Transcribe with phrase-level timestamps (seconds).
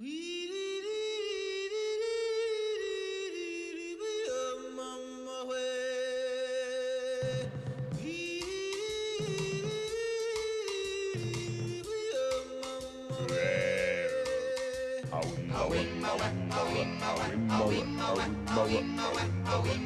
[0.00, 0.48] Howie
[16.00, 17.84] Moe, Howie Moe, Howie
[18.82, 19.78] Moe, Howie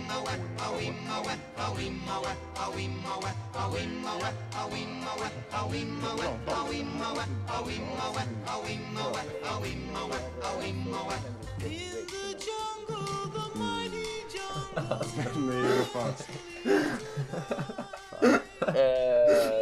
[0.93, 3.44] Moe, Howie Moe, Howie Moe,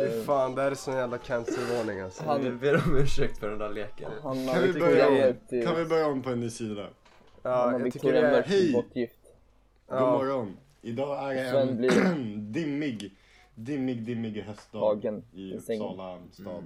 [0.01, 2.25] Fy fan, det här är sån jävla cancervarning alltså.
[2.25, 4.11] Han- Vi ber om ursäkt för den där leken.
[4.23, 5.63] han har Kan vi, Victoria börja om?
[5.67, 6.87] Kan vi börja om på en ny sida?
[7.43, 8.43] Ja, Han har jag tycker Victoria det är...
[8.43, 8.73] Hej!
[8.73, 9.19] bortgift.
[9.89, 10.11] God Ja.
[10.11, 10.57] morgon.
[10.83, 12.15] Idag är Sven en blir-
[12.53, 13.17] dimmig,
[13.65, 15.55] dimmig, dimmig höstdag i.
[15.55, 16.65] Uppsala stad.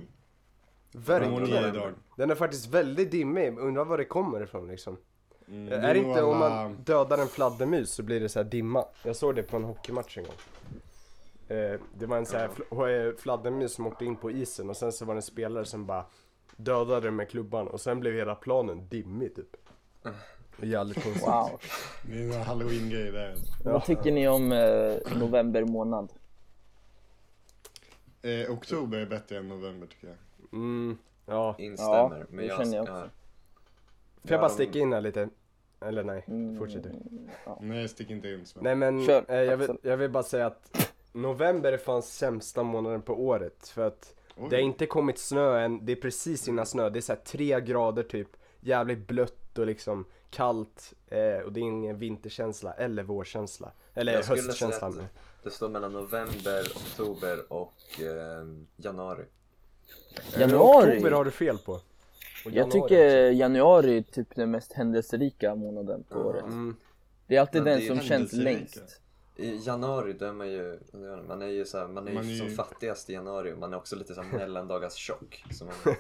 [0.93, 1.35] Verkligen.
[1.35, 1.93] Harmoni idag.
[2.17, 4.97] Den är faktiskt väldigt dimmig, undrar var det kommer ifrån liksom.
[5.49, 8.45] Mm, är det inte om alla- man dödar en fladdermus så blir det så här
[8.51, 8.85] dimma?
[9.05, 10.35] Jag såg det på en hockeymatch en gång.
[11.59, 14.77] Eh, det var en så här fl- eh, fladdermus som åkte in på isen och
[14.77, 16.05] sen så var det en spelare som bara
[16.57, 19.57] dödade den med klubban och sen blev hela planen dimmig typ.
[20.63, 21.27] Är Jävligt konstigt.
[21.27, 21.61] Wow.
[22.11, 23.35] Det är en halloween-grej där.
[23.65, 26.13] Vad tycker ni om eh, november månad?
[28.27, 30.17] Eh, oktober är bättre än november tycker jag.
[30.53, 31.55] Mm, ja.
[31.59, 32.19] Instämmer.
[32.19, 32.93] Ja, men jag, känner jag ja.
[32.99, 33.11] också.
[34.23, 35.29] Får jag bara sticka in här lite?
[35.81, 36.91] Eller nej, Mm, fortsätt du.
[37.61, 38.65] Nej, stick inte in Sven.
[38.65, 42.63] Nej men Kör, eh, jag, vill, jag vill bara säga att november är fan sämsta
[42.63, 43.69] månaden på året.
[43.69, 44.47] För att Oj.
[44.51, 46.91] det har inte kommit snö än, det är precis innan snö.
[46.91, 48.29] Det är såhär tre grader typ,
[48.61, 50.95] jävligt blött och liksom kallt.
[51.09, 53.73] Eh, och det är ingen vinterkänsla eller vårkänsla.
[53.95, 55.03] Eller Jag skulle säga höstkänsla.
[55.03, 55.11] att
[55.43, 59.25] det står mellan november, oktober och eh, januari.
[60.39, 60.91] Januari?
[60.91, 61.81] Oktober har du fel på.
[62.45, 66.43] Jag tycker januari är typ den mest händelserika månaden på året.
[66.43, 66.55] också.
[66.55, 66.77] Mm.
[67.27, 69.01] Det är alltid Men den är som känns längst.
[69.39, 70.79] I januari då är man ju,
[71.29, 73.53] man är ju så här, man är ju Man är som ju- fattigast i januari
[73.53, 75.45] och man är också lite så här mellandagars tjock.
[75.51, 75.75] Så man,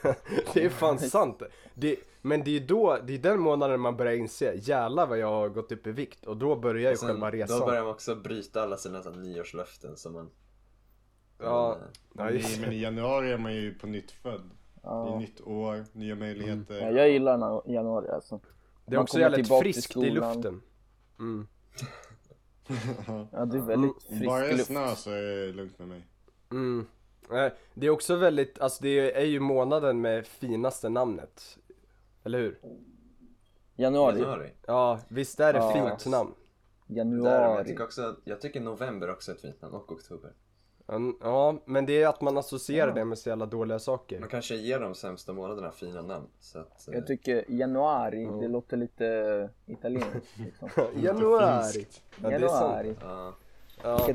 [0.54, 1.42] Det är fan sant.
[1.75, 5.30] Det, men det är då, det är den månaden man börjar inse, jävlar vad jag
[5.30, 6.26] har gått upp i vikt.
[6.26, 7.60] Och då börjar ju själva resan.
[7.60, 10.30] då börjar man också bryta alla sina så här, nyårslöften som man...
[11.38, 11.78] Ja,
[12.12, 14.50] man, ja, men i januari är man ju på nytt född.
[14.75, 15.19] Det är Ja.
[15.19, 16.80] nytt år, nya möjligheter.
[16.80, 18.41] Ja, jag gillar januari alltså.
[18.86, 20.62] Det är Man också jävligt friskt i luften.
[21.19, 21.46] Mm.
[23.32, 26.06] Ja, det är väldigt frisk Bara det är snö så är det lugnt med mig.
[26.50, 26.87] Mm.
[27.75, 31.59] Det är också väldigt, alltså det är ju månaden med finaste namnet.
[32.25, 32.59] Eller hur?
[33.76, 34.19] Januari.
[34.21, 34.50] januari.
[34.66, 35.72] Ja, visst är det Ja.
[35.72, 36.34] fint namn?
[36.87, 37.65] Där, men jag Januari.
[37.65, 40.32] tycker också, jag tycker november också är ett fint namn och oktober.
[40.86, 42.94] Ja, Ja, men det är att man associerar Ja.
[42.94, 44.20] det med så jävla dåliga saker.
[44.20, 46.26] Man kanske ger de sämsta månaderna fina namn.
[46.41, 50.69] Så att, eh, Jag tycker januari, det låter lite italienskt liksom.
[50.96, 51.86] Januari.
[52.22, 52.52] Ja, det är sant.
[52.52, 52.94] Januari.
[53.00, 53.34] ja.
[53.82, 54.08] Ja,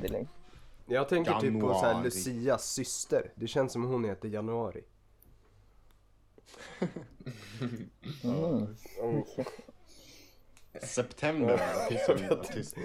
[0.87, 2.03] jag tänker typ på så här Januari.
[2.03, 3.31] Lucias syster.
[3.35, 4.83] Det känns som hon heter Januari.
[8.23, 8.75] Mm.
[9.01, 9.23] Mm.
[10.83, 12.39] September är artisten.
[12.39, 12.75] artist.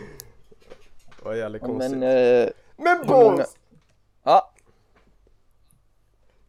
[1.22, 1.98] Vad jävligt Ja, konstigt.
[1.98, 3.56] Men, eh, men boys!
[4.26, 4.52] Ja,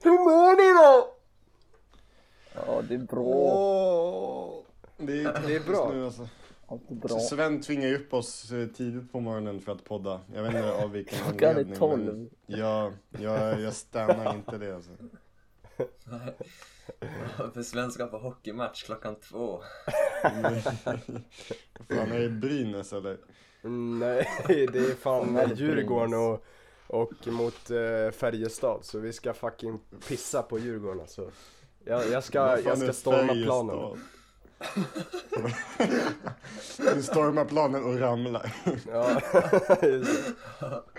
[0.04, 1.14] Hur mår ni då?
[2.54, 3.22] ja, det är bra.
[3.24, 4.64] Åh,
[4.98, 5.92] det, är, Det är bra.
[5.94, 6.28] Nu, alltså.
[6.68, 7.20] Allt är Så bra.
[7.20, 10.22] Sven tvingar ju upp oss eh, tidigt på morgonen för att podda.
[10.34, 11.76] Jag vet inte av vilken Klockan är anledning.
[11.76, 12.06] 12.
[12.06, 14.92] men Jag, jag, jag stannar inte det alltså.
[17.54, 19.62] För Sven ska på hockeymatch klockan två.
[21.88, 23.18] Fan, är det Brynäs eller?
[23.64, 26.46] Mm, Nej, det är fan Djurgården och,
[26.88, 28.80] och mot eh, Färjestad.
[28.82, 31.32] Så vi ska fucking pissa på Djurgården alltså.
[31.86, 34.00] Jag, jag ska, jag ska storma planen.
[36.96, 38.54] Du stormar planen och ramlar.
[38.92, 39.22] Ja,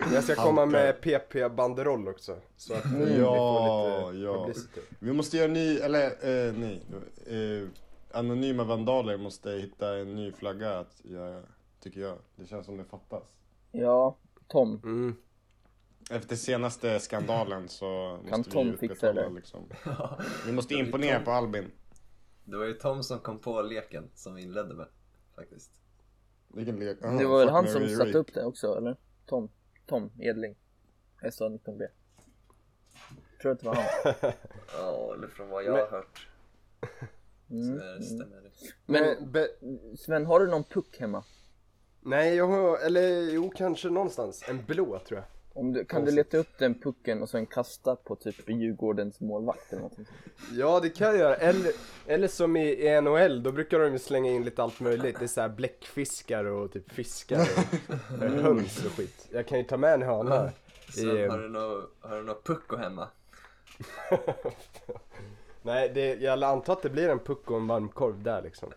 [0.13, 2.37] jag ska komma med PP-banderoll också.
[2.57, 4.41] Så att vi Ja, lite ja.
[4.41, 4.81] publicity.
[4.99, 6.83] Vi måste göra ny, eller eh, nej.
[7.27, 7.69] Eh,
[8.13, 11.43] anonyma vandaler måste hitta en ny flagga att göra,
[11.81, 12.19] tycker jag.
[12.37, 13.23] Det känns som det fattas.
[13.73, 14.17] Ja,
[14.49, 14.81] Tom.
[14.85, 15.17] Mm.
[16.11, 19.29] Efter senaste skandalen så Kan måste Tom vi fixa det?
[19.31, 19.69] liksom.
[20.47, 21.71] Vi måste imponera på Albin.
[22.45, 24.87] Det var ju Tom som kom på leken som vi inledde med.
[25.37, 25.71] Faktiskt.
[26.49, 26.99] Vilken lek.
[27.01, 28.97] Det var väl han som satte upp det också, eller?
[29.27, 29.51] Tom.
[29.87, 30.57] Tom Edling.
[31.23, 31.87] SA19B.
[33.43, 33.85] Tror att det var han.
[34.79, 36.29] Ja, eller från vad jag Men- har hört.
[37.49, 38.03] Så Mm.
[38.03, 38.51] stämmer det.
[38.87, 41.25] Men Men, Sven, har du någon puck hemma?
[42.01, 44.45] nej, jag har, eller jo kanske någonstans.
[44.49, 45.25] En blå tror jag.
[45.59, 49.73] Om du, kan du leta upp den pucken och sen kasta på typ Djurgårdens målvakt
[49.73, 50.07] eller någonting?
[50.53, 51.73] Ja det kan jag göra, eller,
[52.07, 55.19] eller som i, NHL, då brukar de ju slänga in lite allt möjligt.
[55.19, 59.29] Det är såhär bläckfiskar och typ fiskar och eh, höns och skit.
[59.33, 60.51] Jag kan ju ta med en höna.
[60.95, 63.09] Sen I, har du du något pucko hemma?
[65.69, 68.73] Nej, det, jag antar att det blir en puck och en varmkorv där liksom.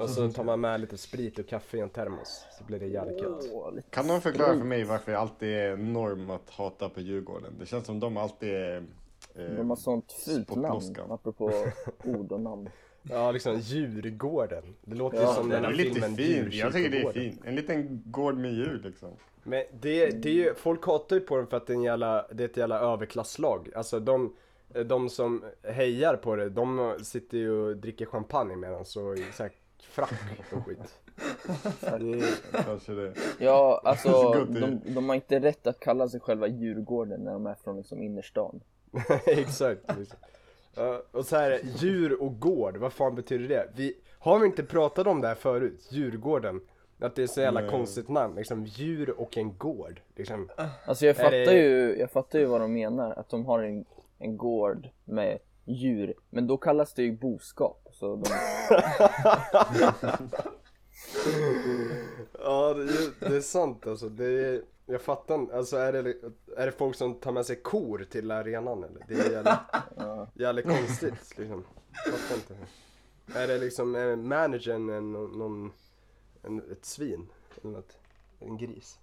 [0.00, 2.44] Och så tar man med lite sprit och kaffe i en termos.
[2.58, 3.90] Så blir det jävligt gött.
[3.90, 7.54] Kan någon förklara för mig varför det alltid är norm att hata på Djurgården?
[7.58, 8.76] Det känns som de alltid är...
[9.34, 11.52] Eh, De har sånt fult namn, apropå
[12.04, 12.68] ord och namn.
[13.02, 14.62] Ja, liksom Djurgården.
[14.84, 16.54] Det låter ju Ja, som det den är här filmen fint.
[16.54, 17.40] Jag tycker det är fint.
[17.44, 19.10] En liten gård med djur liksom.
[19.42, 21.82] Men det, det är ju, folk hatar ju på den för att det är, en
[21.82, 23.70] jävla, det är ett jävla överklasslag.
[23.74, 24.34] Alltså de,
[24.84, 29.52] de som hejar på det, de sitter ju och dricker champagne medan så så här
[29.80, 30.12] frack
[30.52, 30.78] och skit.
[31.80, 33.12] Det är, Kanske det.
[33.38, 37.54] Ja, alltså de, de har inte rätt att kalla sig själva Djurgården när de är
[37.54, 38.60] från liksom innerstan.
[39.26, 39.98] exakt.
[39.98, 40.18] liksom.
[40.74, 43.68] Ja, och så här, djur och gård, vad fan betyder det?
[43.76, 45.86] Vi, har vi inte pratat om det här förut?
[45.90, 46.60] Djurgården?
[47.00, 47.70] Att det är så jävla Nej.
[47.70, 50.00] konstigt namn, liksom djur och en gård.
[50.16, 50.48] Liksom.
[50.86, 53.84] Alltså jag fattar det- ju, jag fattar ju vad de menar, att de har en,
[54.18, 57.88] en gård med djur, men då kallas det ju boskap.
[57.92, 58.30] Så de,
[62.38, 64.08] Ja, det är, det är sant alltså.
[64.08, 66.14] Det är, jag fattar alltså är det,
[66.56, 69.04] är det folk som tar med sig kor till arenan eller?
[69.08, 69.54] Det är jävligt,
[69.96, 70.28] ja.
[70.34, 71.64] jävligt konstigt liksom.
[72.04, 72.56] Fattar inte.
[73.34, 75.72] Är det liksom är managern en, någon,
[76.42, 77.26] en, ett svin?
[77.62, 77.98] Eller något?
[78.40, 78.98] En gris?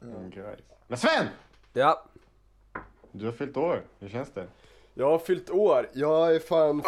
[0.00, 0.56] En grej.
[0.88, 1.26] Men Sven!
[1.72, 2.04] Ja.
[3.18, 3.82] Du har fyllt år.
[3.98, 4.46] Hur känns det?
[4.94, 5.88] Jag har fyllt år.
[5.92, 6.82] Jag är fan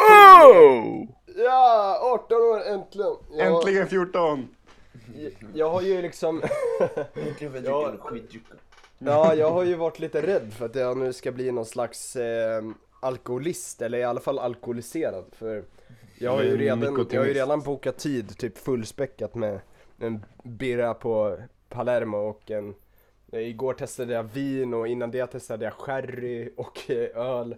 [1.37, 3.15] Ja, 18 år äntligen.
[3.31, 4.47] Jag, Äntligen 14!
[5.15, 6.41] Jag, jag har ju liksom
[7.63, 7.93] Ja.
[8.99, 9.37] jag.
[9.37, 12.61] Ja, har ju varit lite rädd för att jag nu ska bli någon slags eh,
[12.99, 15.25] alkoholist, eller i alla fall alkoholiserad.
[15.31, 15.63] För
[16.19, 19.59] jag har ju Eller redan, jag har ju redan bokat tid, typ fullspäckat med
[19.99, 21.37] en birra på
[21.69, 22.75] Palermo och en
[23.31, 27.55] Igår testade jag vin och innan det testade jag sherry och eh, öl.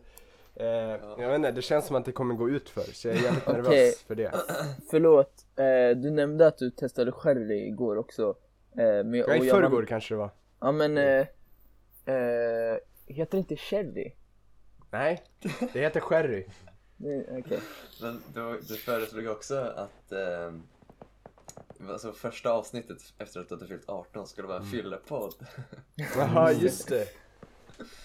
[0.55, 3.17] Eh, Jag vet inte, det känns som att det kommer gå ut för så jag
[3.17, 4.31] är jävligt nervös för det.
[4.91, 8.35] Förlåt, eh, du nämnde att du testade sherry igår också.
[8.77, 10.29] Eh, men, Ja, i förrgår kanske det var.
[10.59, 11.27] Ja men, eh,
[12.05, 12.77] eh,
[13.07, 14.11] heter det inte sherry?
[14.91, 15.23] Nej,
[15.73, 16.45] det heter sherry.
[17.39, 17.59] Okej.
[18.01, 20.53] Men du, du föreslog också att eh,
[21.89, 25.33] alltså första avsnittet efter att du hade fyllt 18 skulle vara en fyllepodd.
[26.15, 27.07] Jaha, just det.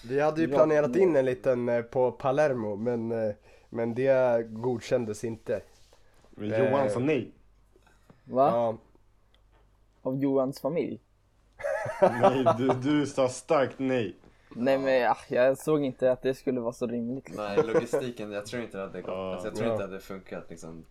[0.09, 3.35] Vi hade ju planerat in en liten eh, på Palermo, men, eh,
[3.69, 5.61] men det godkändes inte.
[6.29, 6.69] Men Eh.
[6.71, 7.31] Johan sa nej.
[8.23, 8.47] Va?
[8.51, 8.77] Ja,
[10.01, 10.99] Av Johans familj?
[12.01, 14.15] Nej, du, du sa starkt nej.
[14.49, 17.31] Nej men ah, jag såg inte att det skulle vara så rimligt.
[17.35, 19.13] Nej, logistiken, jag tror inte det hade gått.
[19.13, 20.85] Alltså, jag tror inte det hade funkat liksom.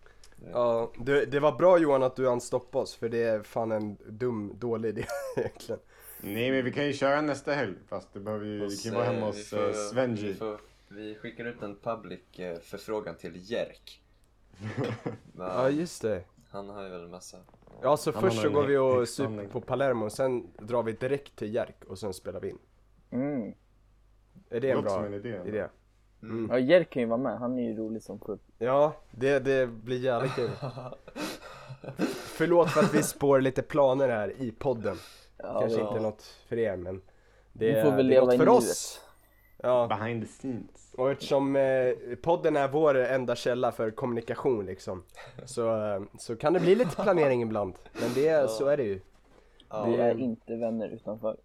[0.51, 3.97] Ja det, det var bra Johan att du anstoppade oss, för det är fan en
[4.09, 5.05] dum, dålig idé
[5.37, 5.81] egentligen.
[6.21, 7.73] Nej, men vi kan ju köra nästa helg.
[7.87, 10.27] Fast det behöver ju, vi kan vara hemma hos får- eh, Svenji.
[10.27, 14.01] Vi, får, vi skickar ut en public eh, förfrågan till Jerk.
[15.33, 16.23] Men Ja, just det.
[16.49, 17.37] han har ju väl en massa.
[17.81, 21.35] Ja, så Han först så går vi och super på Palermo, sen drar vi direkt
[21.35, 22.57] till Jerk och sen spelar vi in.
[23.11, 23.53] Mm.
[24.49, 25.13] Är det en Låter bra som en
[25.45, 25.67] idé.
[26.21, 26.47] Idé?
[26.49, 28.39] Ja Jerk kan ju vara med, han är ju rolig som full.
[28.57, 30.49] Ja, det, det blir jävligt kul.
[32.09, 34.97] Förlåt för att vi spår lite planer här i podden.
[35.37, 37.01] Ja, Kanske det- inte något för er men
[37.53, 39.01] det, Vi får väl det är leva något för oss.
[39.63, 40.93] Ja, Behind the scenes.
[40.97, 41.93] och eftersom eh,
[42.23, 45.03] podden är vår enda källa för kommunikation liksom
[45.45, 47.73] så, eh, så kan det bli lite planering ibland.
[48.01, 48.99] Men det, så är det ju.
[49.69, 51.37] Ja, Vi är inte vänner utanför.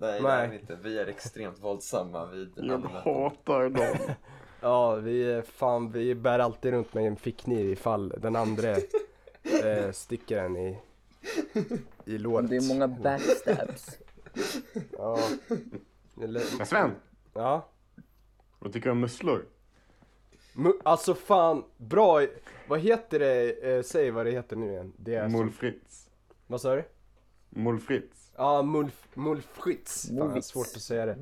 [0.00, 0.44] Nej, det Nej.
[0.46, 0.78] är vi inte.
[0.82, 3.14] Vi är extremt våldsamma vid Jag allmänheten.
[3.14, 3.96] hatar dem.
[4.64, 8.70] Ja, vi, är fan, vi bär alltid runt med en fickkniv ifall den andra
[9.64, 10.78] eh, sticker en i,
[12.04, 12.50] i låret.
[12.50, 13.98] Det är många backstabs.
[14.98, 15.18] Ja.
[16.22, 16.90] Eller, Men Sven,
[17.34, 17.68] ja.
[18.58, 19.44] vad tycker du om musslor?
[20.54, 22.26] Mu- Alltså fan, bra,
[22.68, 24.92] vad heter det, eh, säg vad det heter nu igen.
[24.96, 26.08] Det är som, Mulfritz.
[26.46, 26.84] vad sa du?
[27.50, 28.21] Mulfritz.
[28.36, 30.10] Ja, mulf, mulfritz.
[30.18, 31.16] Fan, svårt att säga det.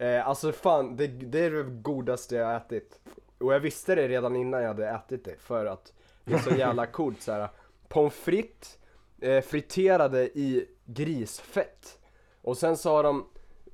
[0.00, 3.00] Eh, alltså fan, det, det är det godaste jag har ätit.
[3.38, 5.92] Och jag visste det redan innan jag hade ätit det, för att
[6.24, 7.48] det är så jävla coolt så här.
[7.88, 8.78] Pommes frites,
[9.20, 11.98] eh, friterade i grisfett.
[12.42, 13.26] Och sen så har de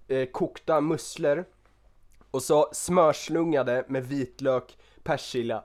[0.08, 1.44] eh, kokta musslor.
[2.30, 5.64] Och så smörslungade med vitlök, persilja.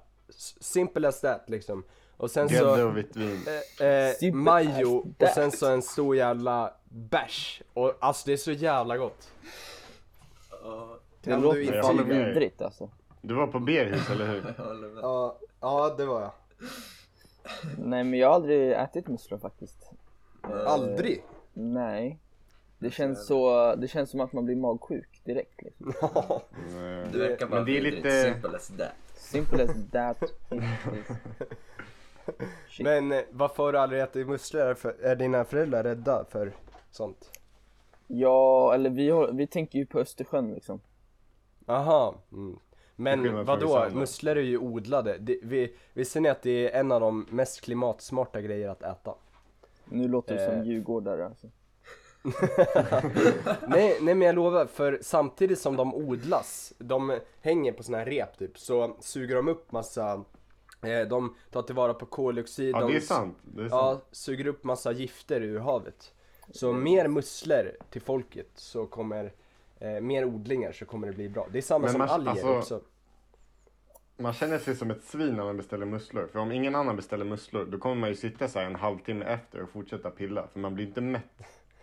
[0.60, 1.84] Simple as that liksom.
[2.18, 2.56] Och sen så...
[2.56, 3.39] Grädde och vitt vin.
[3.80, 7.62] Eh, eh, majo och sen så en stor jävla bärs.
[7.74, 9.31] Och alltså det är så jävla gott.
[10.63, 12.89] Ja, Det låter du ju fan vidrigt alltså.
[13.21, 14.53] Du var på Berhus, eller hur?
[15.01, 16.31] Ja, ja det var jag.
[17.77, 19.91] Nej men jag har aldrig ätit musslor faktiskt.
[20.43, 21.24] Eh, Aldrig?
[21.53, 22.17] Nej.
[22.79, 25.88] Det känns så, det känns som att man blir magsjuk direkt liksom.
[27.12, 27.95] Det verkar bara Men det är vidrigt.
[28.05, 28.91] lite- Simple as that.
[29.15, 30.24] Simple as that.
[32.79, 34.77] Men eh, varför har du aldrig ätit musslor?
[35.03, 36.51] Är dina föräldrar rädda för
[36.95, 37.31] sånt?
[38.07, 40.81] Ja, eller vi, har, vi tänker ju på Östersjön liksom.
[41.65, 42.15] Aha.
[42.31, 42.60] Mm.
[42.95, 45.17] Men vadå, musslor är ju odlade.
[45.17, 49.13] Det, vi, visste ni att det är en av de mest klimatsmarta grejer att äta?
[49.86, 50.67] Nu låter du som Eh.
[50.67, 51.48] djurgårdare alltså.
[53.67, 58.05] nej, nej men jag lovar, för samtidigt som de odlas, de hänger på såna här
[58.05, 60.24] rep typ, så suger de upp massa,
[60.81, 63.38] eh, de tar tillvara på koldioxid, Ja, de det är sant.
[63.41, 64.01] Det är sant.
[64.01, 66.13] Ja, suger upp massa gifter ur havet.
[66.51, 69.31] Så mer musslor till folket så kommer,
[69.79, 71.48] eh, mer odlingar så kommer det bli bra.
[71.51, 72.81] Det är samma Men som man- alger alltså- också.
[74.17, 76.27] Man känner sig som ett svin när man beställer musslor.
[76.31, 79.25] För om ingen annan beställer musslor, då kommer man ju sitta så här en halvtimme
[79.25, 80.48] efter och fortsätta pilla.
[80.53, 81.24] För man blir inte mätt.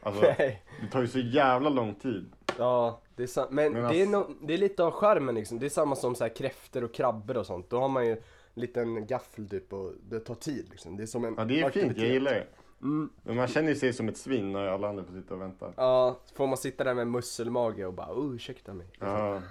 [0.02, 0.62] Alltså, Nej.
[0.80, 2.32] det tar ju så jävla lång tid.
[2.58, 3.50] Ja, det är sant.
[3.50, 5.58] Men, Men det, är no, det är lite av charmen liksom.
[5.58, 7.70] Det är samma som så här kräftor och krabbor och sånt.
[7.70, 8.18] Då har man ju en
[8.54, 10.96] liten gaffel typ och det tar tid liksom.
[10.96, 11.74] Det är som en Ja, det är fint.
[11.76, 12.12] Jag aktivitet.
[12.12, 12.46] gillar det.
[12.82, 13.10] Mm.
[13.22, 15.72] Men man känner ju sig som ett svin när alla andra får sitta och vänta.
[15.76, 18.86] Ja, får man sitta där med musselmage och bara oh, ursäkta mig.
[18.98, 19.42] Ja.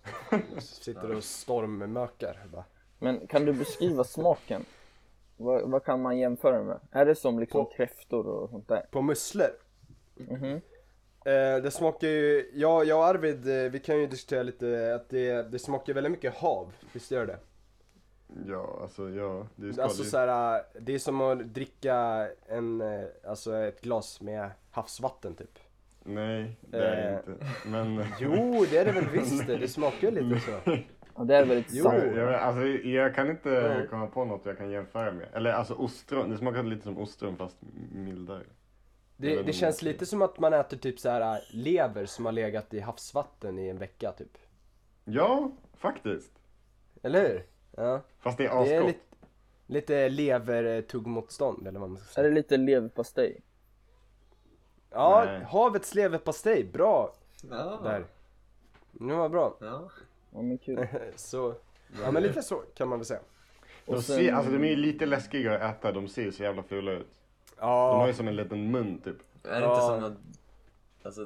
[0.58, 2.46] Sitter och stormmökar.
[2.52, 2.64] Bara.
[2.98, 4.64] Men kan du beskriva smaken?
[5.36, 6.80] Vad, vad kan man jämföra med?
[6.90, 8.86] Är det som liksom På- kräftor och sånt där?
[8.90, 9.50] På musslor.
[10.14, 10.60] Mhm.
[11.24, 15.08] Eh, det smakar ju, ja, jag och Arvid, eh, vi kan ju diskutera lite att
[15.08, 17.38] det, det smakar väldigt mycket hav, visst gör det?
[18.48, 19.46] Ja, alltså ja.
[19.56, 20.10] Det är Alltså skadligt.
[20.10, 25.58] såhär, eh, det är som att dricka en, eh, alltså ett glas med havsvatten typ.
[26.04, 27.16] Nej, det är det Eh.
[27.16, 27.46] inte.
[27.68, 28.04] Men...
[28.20, 30.50] Jo, det är det väl visst det, det smakar lite så.
[31.16, 31.84] Ja, det är väldigt Jo.
[31.84, 32.02] sant.
[32.16, 33.86] Jag, alltså, jag kan inte Ja.
[33.90, 35.28] komma på något jag kan jämföra med.
[35.32, 37.56] Eller alltså ostron, det smakar lite som ostron fast
[37.92, 38.42] mildare.
[39.16, 42.74] Det, det känns lite som att man äter typ så här lever som har legat
[42.74, 44.38] i havsvatten i en vecka typ.
[45.04, 46.30] Ja, faktiskt.
[47.02, 47.42] Eller hur?
[47.76, 48.00] Ja.
[48.20, 48.86] Fast det är Det är asgott.
[48.86, 49.00] lite,
[49.66, 52.28] lite lever-tuggmotstånd eller vad man ska Är säga.
[52.28, 53.40] det lite leverpastej?
[54.90, 55.44] Ja, Nej.
[55.44, 57.14] havets leverpastej, bra
[57.50, 57.80] Ja.
[57.84, 58.04] där.
[58.92, 59.56] Nu var bra.
[59.60, 59.90] Ja.
[60.32, 60.86] Ja men kul.
[61.16, 61.54] Så,
[62.04, 63.20] ja men lite så kan man väl säga.
[63.86, 66.42] De, Och ser, sen- alltså, de är ju lite läskiga att äta, de ser så
[66.42, 67.06] jävla fula ut.
[67.56, 69.16] De har Ja, ju som en liten mun typ.
[69.46, 69.72] Är det Ja.
[69.74, 70.18] inte som att
[71.06, 71.22] alltså,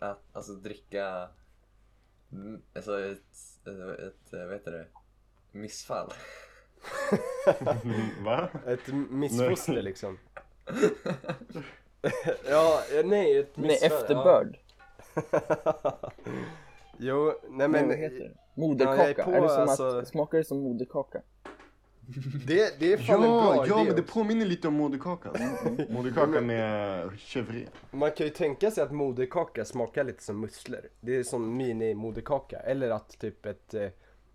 [0.00, 1.28] ät, alltså dricka
[2.74, 3.18] alltså ett,
[3.66, 4.86] ett, ett, vad heter det,
[5.52, 6.12] missfall?
[8.24, 8.48] Va?
[8.66, 10.18] ett missfoster liksom.
[12.50, 14.58] ja, nej, ett Nej, missfall, efterbörd.
[15.30, 16.12] Ja.
[16.98, 18.32] jo, nej Men, vad heter det?
[18.34, 19.02] Ja, Moderkaka.
[19.02, 21.22] jag är på, är det som alltså- att, smakar det som moderkaka?
[22.46, 25.32] det, det är fan en bra Ja, ja idé men det påminner lite om moderkakan.
[25.90, 27.66] Moderkakan med chèvre.
[27.90, 30.80] Man kan ju tänka sig att moderkaka smakar lite som musslor.
[31.00, 32.58] Det är som mini-moderkaka.
[32.58, 33.88] Eller att typ ett, eh,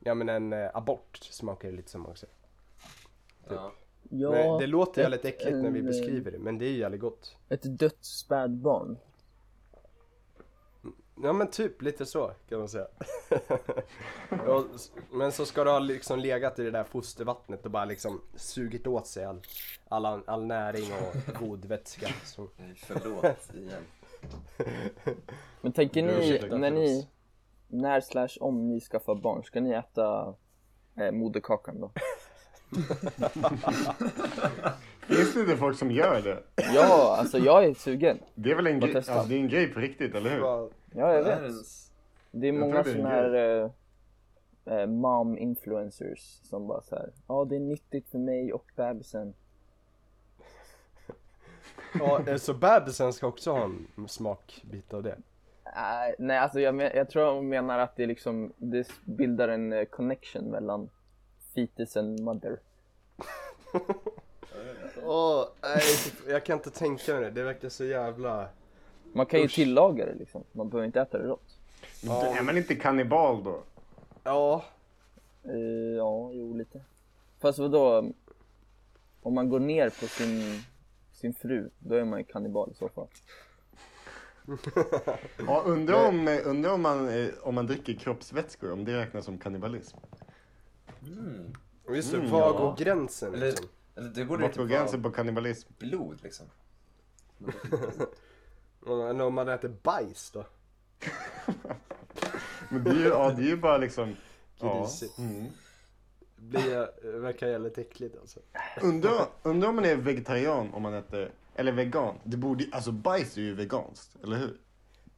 [0.08, 2.26] ja men en eh, abort smakar lite som också.
[3.50, 3.74] Ja.
[4.10, 6.78] Ja, men det låter jävligt äckligt när vi en, beskriver det, men det är ju
[6.78, 7.36] jävligt gott.
[7.50, 8.98] Ett dött spädbarn.
[11.24, 12.88] Ja men typ lite så kan man säga.
[14.76, 18.22] S- men så ska du ha liksom legat i det där fostervattnet och bara liksom
[18.36, 19.42] sugit åt sig all,
[19.88, 22.08] all, all näring och god vätska.
[22.26, 22.48] Så.
[22.76, 23.84] Förlåt igen.
[25.62, 27.08] Men tänker ni, när ni, oss.
[27.68, 30.36] När slash om ni skaffar barn, ska ni äta
[30.96, 31.92] eh, moderkakan då?
[35.08, 36.44] Finns det inte folk som gör det?
[36.74, 38.20] Ja, alltså jag är sugen.
[38.36, 40.40] Det är väl en grej, alltså, det är en grej på riktigt, eller hur?
[40.40, 41.52] Ja, Ja, jag Det är vet.
[42.32, 43.34] Det är Jag många det är en sådana här
[44.66, 47.12] eh, eh, mom influencers som bara så här.
[47.28, 49.34] ja det är nyttigt för mig och bebisen.
[52.00, 55.18] Ja, eh, så bebisen ska också ha en smakbit av det?
[55.76, 59.74] Nej, nej alltså jag, men, jag tror de menar att det liksom, det bildar en
[59.74, 60.90] eh, connection mellan
[61.56, 62.60] fetus and mother.
[65.04, 65.82] Åh, nej,
[66.28, 67.30] jag kan inte tänka mig det.
[67.30, 68.48] Det verkar så jävla...
[69.14, 69.56] Man kan ju Usch.
[69.56, 71.58] tillaga det liksom, man behöver inte äta det rått.
[72.02, 72.38] Ja.
[72.38, 73.64] Är man inte kannibal då?
[74.24, 74.64] Ja,
[75.50, 76.82] Eh, ja, jo lite.
[77.40, 78.12] Fast vadå,
[79.22, 80.62] om man går ner på sin,
[81.12, 83.08] sin fru, då är man ju kannibal i så fall.
[85.48, 89.26] Ja, undrar om, eh, undrar om, man, eh, om man dricker kroppsvätskor, om det räknas
[89.26, 89.98] som kannibalism.
[91.08, 91.54] Mm.
[91.90, 92.52] just det, Mm, var ja.
[92.52, 93.68] går gränsen Eller, liksom?
[93.96, 95.70] eller det borde Vart går gränsen på kannibalism?
[95.78, 96.46] blod liksom.
[98.88, 100.46] Eller om man äter bajs då?
[102.70, 104.16] Men det är ju, ja, det är ju bara liksom...
[104.60, 104.82] Ja.
[104.82, 105.18] Grisigt.
[105.18, 105.46] Mm.
[106.36, 108.40] Blir, verkar jävligt äckligt alltså.
[108.82, 112.16] Undrar, undrar om man är vegetarian om man äter, eller vegan.
[112.24, 114.58] Det borde, alltså bajs är ju veganskt, eller hur?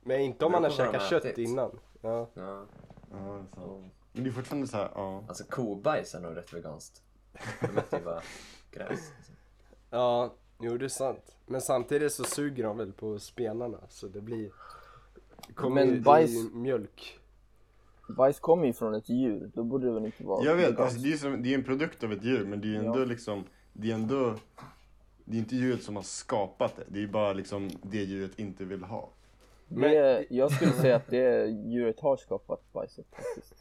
[0.02, 1.50] Men inte om man har käkat kött ätit.
[1.50, 1.80] innan.
[2.02, 2.30] Ja.
[2.34, 2.66] Ja.
[3.12, 3.94] Ja, det sant.
[4.14, 5.24] Men det är fortfarande så här, ja.
[5.28, 7.02] Alltså kobajs är nog rätt veganskt.
[7.62, 8.22] De äter ju bara
[8.72, 8.90] gräs.
[9.18, 9.36] Liksom.
[9.90, 11.36] ja, jo det är sant.
[11.46, 14.52] Men samtidigt så suger de väl på spenarna så det blir...
[15.48, 17.20] det Kommer Men ju bajs- i mjölk.
[18.18, 20.82] Bajs kommer ju från ett djur, då borde det väl inte vara Jag vet, veganskt.
[20.82, 22.78] alltså, det, är som, det är en produkt av ett djur, men det är ju
[22.78, 23.06] ändå Ja.
[23.06, 23.44] liksom,
[23.74, 24.36] det är ändå,
[25.30, 26.84] det är inte djuret som har skapat det.
[26.88, 29.10] Det är bara liksom det djuret inte vill ha.
[29.68, 33.56] det, jag skulle säga att det djuret har skapat bajset faktiskt.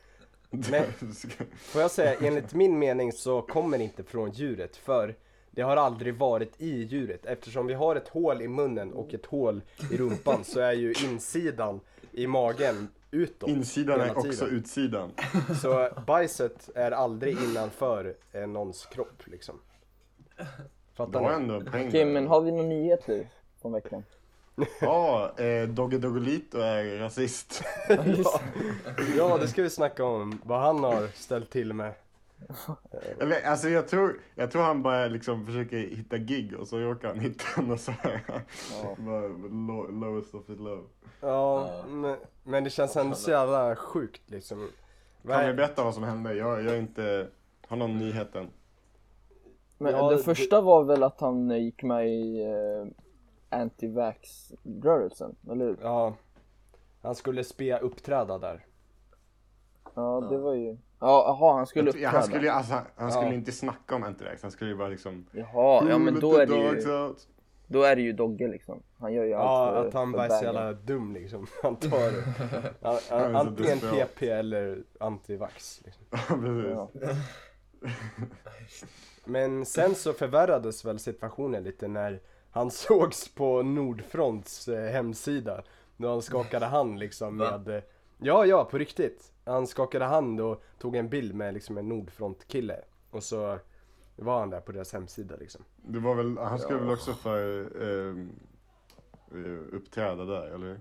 [0.50, 0.92] Men-
[1.58, 5.14] Får jag säga, enligt min mening så kommer det inte från djuret för
[5.50, 7.26] det har aldrig varit i djuret.
[7.26, 10.92] Eftersom vi har ett hål i munnen och ett hål i rumpan så är ju
[11.04, 11.80] insidan
[12.12, 13.48] i magen utåt.
[13.50, 15.10] Insidan är också utsidan.
[15.62, 19.60] Så bajset är aldrig innanför eh, någons kropp liksom.
[20.98, 21.54] Du Fattar har ni?
[21.54, 23.28] ändå poäng Okej, men har vi några nyheter
[23.62, 24.04] från veckan?
[24.80, 27.62] Ja, eh, Dogge Doggelito är rasist.
[27.88, 28.40] Ja,
[29.16, 30.40] ja, det ska vi snacka om.
[30.44, 31.92] Vad han har ställt till med.
[33.20, 37.08] Eller, alltså jag tror, jag tror han bara liksom försöker hitta gig och så råkar
[37.08, 38.20] han hitta något så här.
[38.28, 38.94] Ja.
[39.50, 40.84] Low- lowest of it low.
[41.20, 41.84] Ja, Ja.
[41.88, 44.68] men, men det känns ändå så jävla sjukt liksom.
[45.26, 46.34] Kan vi berätta vad som hände?
[46.34, 47.26] Jag, jag är inte,
[47.68, 48.48] har någon nyheten.
[49.78, 52.87] Men Ja, det det- första var väl att han gick med i eh,
[53.58, 55.76] anti-vax-rörelsen, eller hur?
[55.82, 56.14] Ja.
[57.02, 58.66] Han skulle spela uppträda där.
[59.94, 60.76] Ja, det var ju...
[61.00, 62.11] Ja, jaha, han skulle ja, uppträda.
[62.11, 63.35] han skulle, alltså, han, han skulle Ja.
[63.35, 66.47] inte snacka om antivax, han skulle ju bara liksom Jaha, ja men "Let då är
[66.47, 66.68] det ju,
[67.06, 67.28] out."
[67.66, 68.82] då är det ju Dogge liksom.
[68.99, 71.47] Han gör ju Ja, allt för, att han bara är så jävla dum liksom.
[71.62, 72.12] Han tar
[72.82, 72.99] han,
[73.35, 73.78] Han antingen.
[73.78, 75.82] PP eller antivax.
[75.85, 76.04] Liksom.
[76.70, 76.88] Ja,
[78.44, 79.17] precis.
[79.28, 82.20] Men sen så förvärrades väl situationen lite när
[82.50, 85.62] han sågs på Nordfronts eh, hemsida.
[85.96, 87.68] Då han skakade hand liksom med...
[87.68, 87.83] eh,
[88.20, 89.33] Ja, ja, på riktigt.
[89.44, 92.81] Han skakade hand och tog en bild med liksom en Nordfront-kille.
[93.11, 93.59] Och så
[94.16, 95.64] var han där på deras hemsida liksom.
[95.76, 96.85] Det var väl, han skulle Ja.
[96.85, 97.61] väl också för
[98.11, 98.31] ehm,
[99.33, 100.81] eh, uppträda där, eller?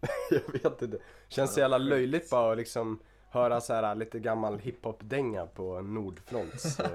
[0.30, 0.98] Jag vet inte.
[1.28, 2.98] Känns så jävla löjligt bara liksom
[3.30, 6.90] höra så här lite gammal hiphop-dänga på Nordfronts eh,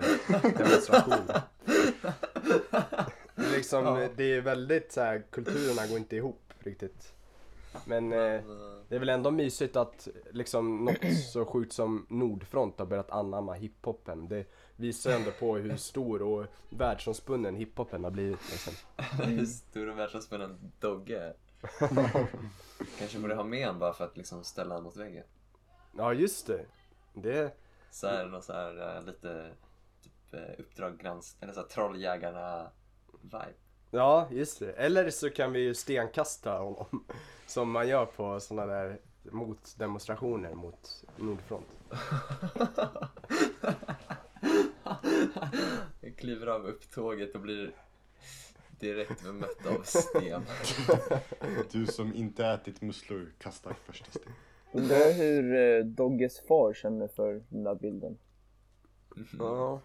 [0.57, 1.27] demonstration.
[3.35, 4.07] liksom, Ja.
[4.15, 7.13] det är väldigt så här, kulturerna går inte ihop riktigt.
[7.85, 8.41] Men eh,
[8.89, 13.53] det är väl ändå mysigt att liksom något så sjukt som Nordfront har börjat anamma
[13.53, 14.27] hiphopen.
[14.27, 18.73] Det visar ändå på hur stor och världsomspunnen hiphopen har blivit liksom.
[19.25, 21.33] Hur stor och världsomspännande Dogge är.
[22.99, 25.23] Kanske borde ha med en bara för att liksom ställa honom mot väggen.
[25.97, 26.65] Ja just det.
[27.13, 27.53] Det,
[27.91, 29.51] Så här, någon så här eh, lite
[30.03, 31.37] typ eh, Uppdrag grans...
[31.39, 33.53] eller så här trolljägarna-vibe.
[33.91, 34.71] Ja, just det.
[34.71, 37.05] Eller så kan vi ju stenkasta honom.
[37.47, 38.99] Som man gör på sådana där
[39.31, 41.67] motdemonstrationer mot Nordfront.
[46.01, 47.71] Jag kliver av upptåget och blir
[48.79, 50.45] direkt bemött av sten.
[51.71, 54.33] Du som inte ätit musslor kastar första steg.
[54.73, 58.17] Undrar hur eh, Dogges far känner för den där bilden.
[59.39, 59.81] Ja.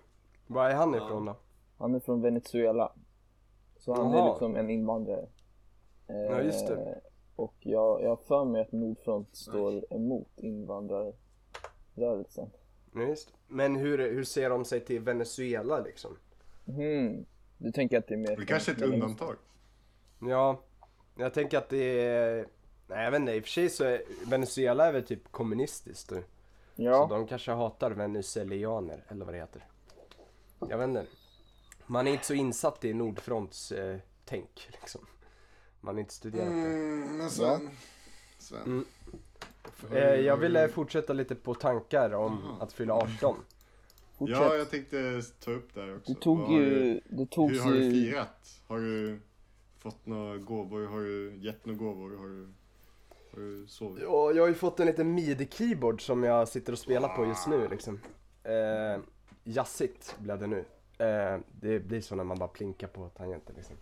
[0.46, 1.36] Var är han ifrån då?
[1.78, 2.92] Han är från Venezuela.
[3.76, 4.24] Så han Jaha.
[4.24, 5.26] är liksom en invandrare.
[6.08, 7.00] Eh, Ja, just det.
[7.36, 12.50] Och jag, har för mig att Nordfront står emot invandrarrörelsen.
[12.94, 13.32] Ja, just.
[13.48, 16.16] Men hur, hur ser de sig till Venezuela liksom?
[16.66, 17.24] Hmm.
[17.58, 18.36] Du tänker att det är mer...
[18.36, 19.36] Det kanske är ett undantag.
[20.20, 20.60] Ja,
[21.18, 22.46] jag tänker att det är...
[22.88, 26.08] Nej jag vet inte, i och för sig så är Venezuela är väl typ kommunistiskt.
[26.08, 26.14] du.
[26.16, 26.22] Så
[26.82, 29.64] Ja, de kanske hatar venezuelianer, eller vad det heter.
[30.68, 31.06] Jag vet inte.
[31.86, 35.06] Man är inte så insatt i Nordfronts eh, tänk liksom.
[35.80, 36.52] Man har inte studerat det.
[36.52, 37.70] Mm, men Sven-
[38.38, 38.62] Sven.
[38.66, 38.84] Mm.
[39.92, 43.36] Eh, jag ville fortsätta lite på tankar om att fylla 18.
[44.18, 44.38] fortsätt.
[44.38, 46.12] Ja, jag tänkte ta upp det här också.
[46.12, 47.00] Du tog ju...
[47.08, 48.60] Du tog Hur har du firat?
[48.66, 49.20] Har du
[49.78, 50.86] fått några gåvor?
[50.86, 52.16] Har du gett några gåvor?
[52.16, 52.48] Har du,
[53.68, 54.02] sovit?
[54.02, 57.46] Ja, jag har ju fått en liten midi-keyboard som jag sitter och spelar på just
[57.46, 58.00] nu liksom.
[58.44, 59.00] Eh,
[59.44, 60.64] jazzigt blev det nu.
[60.98, 63.76] Eh, det blir så när man bara plinkar på tangenten liksom.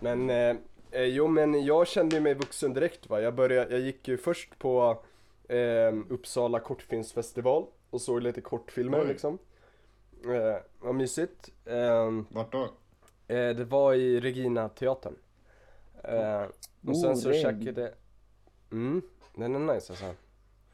[0.00, 0.56] Men, eh,
[0.90, 3.20] eh, jo men jag kände ju mig vuxen direkt va.
[3.20, 5.02] Jag började, jag gick ju först på
[5.48, 9.08] eh, Uppsala kortfilmsfestival och såg lite kortfilmer Oj.
[9.08, 9.38] liksom.
[10.24, 11.50] Eh, vad mysigt.
[11.64, 12.62] Eh, Vart då?
[13.28, 15.16] Eh, det var i Regina teatern.
[16.04, 16.42] Eh,
[16.86, 17.42] och sen Oh, så reg.
[17.42, 17.94] käkade...
[18.72, 19.02] Mm,
[19.34, 20.14] den är nice alltså.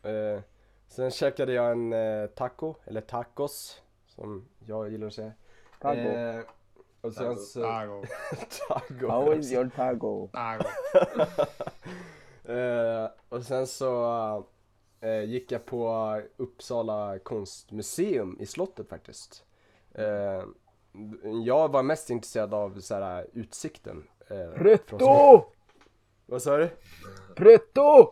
[0.08, 0.40] Eh,
[0.88, 5.32] sen käkade jag en eh, taco, eller tacos, som jag gillar att säga.
[5.80, 5.98] Taco.
[5.98, 6.40] Eh,
[7.00, 7.40] och sen Taco.
[7.40, 8.04] så...
[8.68, 9.08] Taco.
[9.08, 10.28] How is your taco?
[10.28, 10.64] Tago.
[12.48, 14.44] Eh, och sen så
[15.00, 19.44] eh, gick jag på Uppsala konstmuseum i slottet faktiskt.
[19.94, 20.42] Eh,
[21.44, 24.08] jag var mest intresserad av så här, utsikten.
[24.28, 24.50] Eh.
[24.50, 25.52] Pretto!
[26.30, 26.70] Vad sa du?
[27.34, 28.10] Pretto!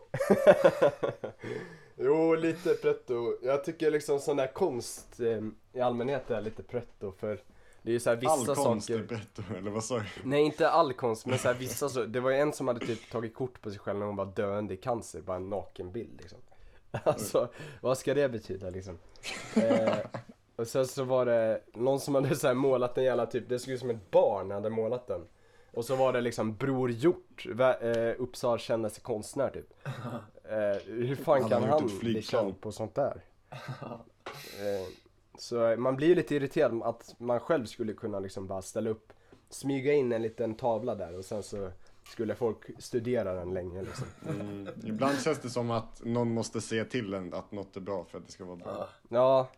[1.97, 3.37] jo, lite pretto.
[3.43, 7.41] Jag tycker liksom sån där konst eh, i allmänhet är lite pretto för
[7.83, 9.03] det är ju så här vissa All konst saker.
[9.03, 10.05] är pretto, eller vad sa du?
[10.25, 12.87] Nej inte all konst men så här, vissa så, det var ju en som hade
[12.87, 16.21] typ tagit kort på sig själv när hon var döende i cancer, bara en nakenbild
[16.21, 16.39] liksom.
[17.05, 17.49] Alltså,
[17.81, 18.99] vad ska det betyda liksom?
[19.57, 19.99] Eh,
[20.57, 23.59] och sen så var det någon som hade så här målat en jävla typ, det
[23.59, 25.27] såg ut som ett barn hade målat den.
[25.77, 27.47] Och så var det liksom Bror Hjort,
[27.81, 29.75] eh, Uppsala kändaste konstnär typ.
[30.49, 32.23] Eh, hur fan Han kan han bli flygplan.
[32.45, 33.21] känd på sånt där?
[34.61, 34.89] Eh,
[35.39, 39.12] så man blir ju lite irriterad att man själv skulle kunna liksom bara ställa upp,
[39.51, 41.71] smyga in en liten tavla där och sen så
[42.05, 44.07] skulle folk studera den länge liksom.
[44.41, 44.69] Mm.
[44.85, 48.19] Ibland känns det som att någon måste se till en att något är bra för
[48.19, 48.73] att det ska vara bra.
[48.79, 48.89] Ja.
[49.09, 49.49] Ja,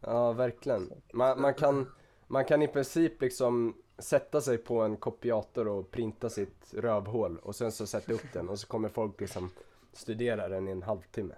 [0.00, 0.92] ja verkligen.
[1.12, 1.92] Man, man, kan,
[2.26, 7.56] man kan i princip liksom sätta sig på en kopiator och printa sitt rövhål och
[7.56, 9.50] sen så sätta upp den och så kommer folk liksom
[9.92, 11.34] studera den i en halvtimme.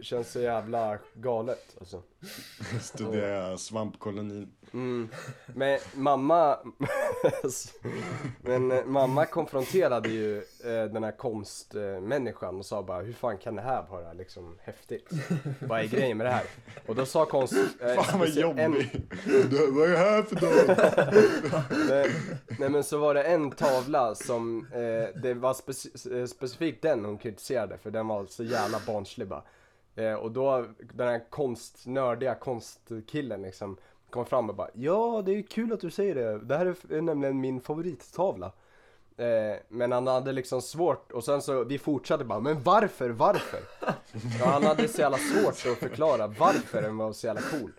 [0.00, 2.02] Känns så jävla galet alltså.
[2.80, 4.52] Studera svampkolonin.
[4.72, 5.08] Mm.
[5.54, 6.58] Men mamma,
[8.42, 13.54] men eh, mamma konfronterade ju eh, den här konstmänniskan och sa bara hur fan kan
[13.56, 15.08] det här vara liksom häftigt?
[15.60, 16.44] Vad är grejen med det här?
[16.86, 17.54] Och då sa konst...
[17.80, 19.06] Eh, Fan vad en- jobbig!
[19.50, 22.04] Du, Vad är det här för dag?
[22.58, 27.18] nej, men så var det en tavla som, eh, det var speci- specifikt den hon
[27.18, 29.42] kritiserade för den var så jävla barnslig bara.
[29.96, 33.76] Eh, och då den här konstnördiga konstkillen liksom
[34.10, 37.00] kom fram och bara Ja det är kul att du säger det, det här är,
[37.00, 38.52] nämligen min favorittavla.
[39.16, 43.60] Eh, men han hade liksom svårt och sen så vi fortsatte bara men varför, varför?
[44.40, 47.72] Ja, han hade så jävla svårt att förklara varför den var så jävla cool.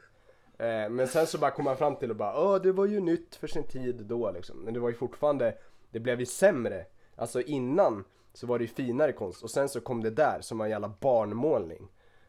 [0.57, 2.99] Eh, men sen så bara kom han fram till och bara ja det var ju
[2.99, 4.57] nytt för sin tid då liksom.
[4.57, 5.57] Men det var ju fortfarande,
[5.91, 6.85] det blev ju sämre.
[7.15, 8.03] Alltså innan
[8.33, 10.71] så var det ju finare konst och sen så kom det där som var en
[10.71, 11.87] jävla barnmålning.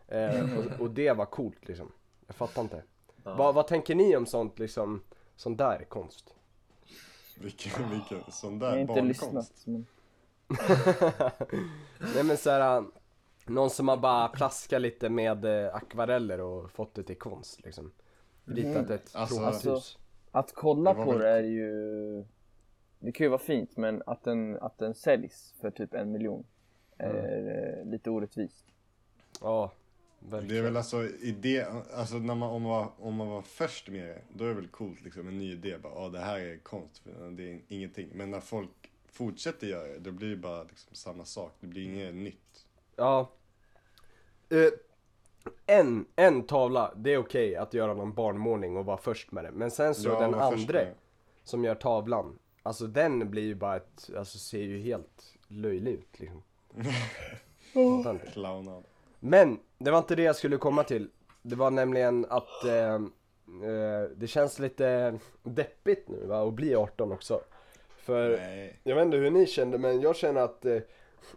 [0.08, 1.92] Eh, och, och det var coolt liksom.
[2.26, 2.82] Jag fattar inte.
[3.24, 3.34] Ja.
[3.34, 5.02] Vad, vad tänker ni om sånt liksom,
[5.36, 6.34] sån där konst?
[7.40, 9.22] Vilken, vilken sån Jag där har inte barnkonst.
[9.22, 9.66] lyssnat.
[9.66, 9.86] Men...
[12.14, 12.84] Nej men såhär,
[13.46, 17.90] någon som har bara plaskat lite med eh, akvareller och fått det till konst liksom.
[18.44, 19.98] Ritat ett Alltså- provrörshus.
[20.30, 22.24] Att kolla Det på väl- det är ju...
[23.00, 26.44] Det kan ju vara fint men att den, att den säljs för typ en miljon
[26.98, 28.64] är eh, lite orättvist.
[29.40, 29.72] Ja,
[30.20, 30.64] Det är verkligen.
[30.64, 34.22] väl alltså idé, alltså när man, om, man var, om man var först med det,
[34.32, 35.78] då är det väl coolt liksom, en ny idé.
[35.78, 38.08] Bara, ja det här är konst, det är ingenting.
[38.14, 38.70] Men när folk
[39.12, 41.52] fortsätter göra det, då blir det bara liksom samma sak.
[41.60, 42.66] Det blir inget nytt.
[42.96, 43.30] Ja.
[44.48, 44.70] Eh,
[45.66, 49.50] en, en tavla, det är okej att göra någon barnmålning och vara först med det.
[49.50, 50.86] Men sen så Ja, den andra
[51.44, 56.20] som gör tavlan, alltså den blir ju bara ett, alltså ser ju helt löjlig ut
[56.20, 56.42] liksom.
[58.32, 58.84] Clownad.
[59.20, 61.10] Men det var inte det jag skulle komma till.
[61.42, 63.00] Det var nämligen att eh, eh,
[64.16, 67.40] det känns lite deppigt nu va, att bli 18 också.
[67.96, 68.80] För Nej.
[68.82, 70.78] jag vet inte hur ni kände men jag känner att eh,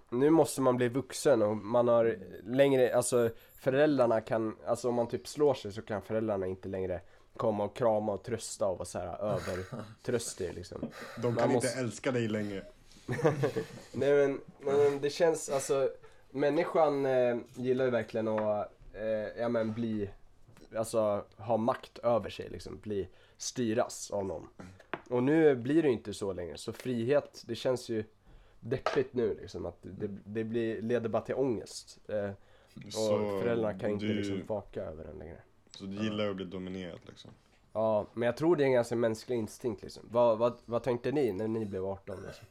[0.10, 5.08] nu måste man bli vuxen och man har längre, alltså föräldrarna kan, alltså om man
[5.08, 7.02] typ slår sig så kan föräldrarna inte längre
[7.38, 10.90] komma och krama och trösta och vara så här övertröstig liksom.
[11.18, 12.66] De Man kan måste- inte älska dig längre.
[13.92, 15.90] Nej men, men det känns alltså,
[16.32, 20.10] människan eh, gillar ju verkligen att, eh, ja men bli,
[20.76, 24.48] alltså ha makt över sig liksom, bli, styras av någon.
[25.10, 28.04] Och nu blir det ju inte så längre, så frihet, det känns ju
[28.60, 32.00] deppigt nu liksom, att det, det blir, leder bara till ångest.
[32.08, 32.32] Eh,
[32.86, 35.38] och Så föräldrarna kan inte du, liksom vaka över den längre.
[35.72, 37.32] Så du gillar att bli dominerad liksom.
[37.74, 40.04] Ja, men jag tror det är en ganska mänsklig instinkt liksom.
[40.12, 42.46] Vad, vad, vad tänkte ni när ni blev 18 liksom?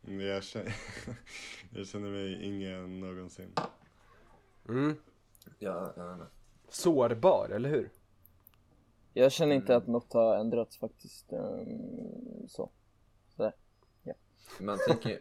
[0.00, 0.76] Men jag känner,
[1.74, 3.52] jag känner mig yngre än någonsin.
[4.68, 4.96] Mm.
[5.58, 6.26] Ja, jag inte.
[6.68, 7.90] Sårbar, eller hur?
[9.14, 11.32] Jag känner inte att något har ändrats faktiskt.
[11.32, 12.70] ehm, så.
[14.60, 15.20] Man tänker ju,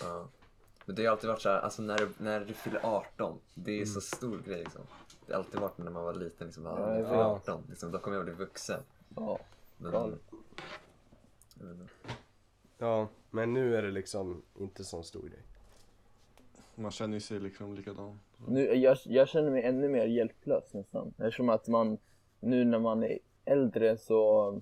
[0.00, 0.28] ja.
[0.84, 3.80] Men det har alltid varit så här, alltså när du, när du fyller 18, det
[3.80, 4.82] är så stor grej liksom.
[5.26, 7.18] Det har alltid varit när man var liten liksom, bara, Ja, ja, jag jag fyller
[7.34, 7.48] vet.
[7.48, 8.80] 18, liksom, då kommer jag bli vuxen.
[9.16, 9.38] Ja.
[9.76, 10.20] Men, Galet.
[12.78, 15.42] Ja, men nu är det liksom inte sån stor grej.
[16.74, 18.20] Man känner ju sig liksom likadan.
[18.48, 21.14] Nu, jag, jag känner mig ännu mer hjälplös nästan.
[21.18, 21.98] Eftersom att man,
[22.40, 24.60] nu när man är äldre så,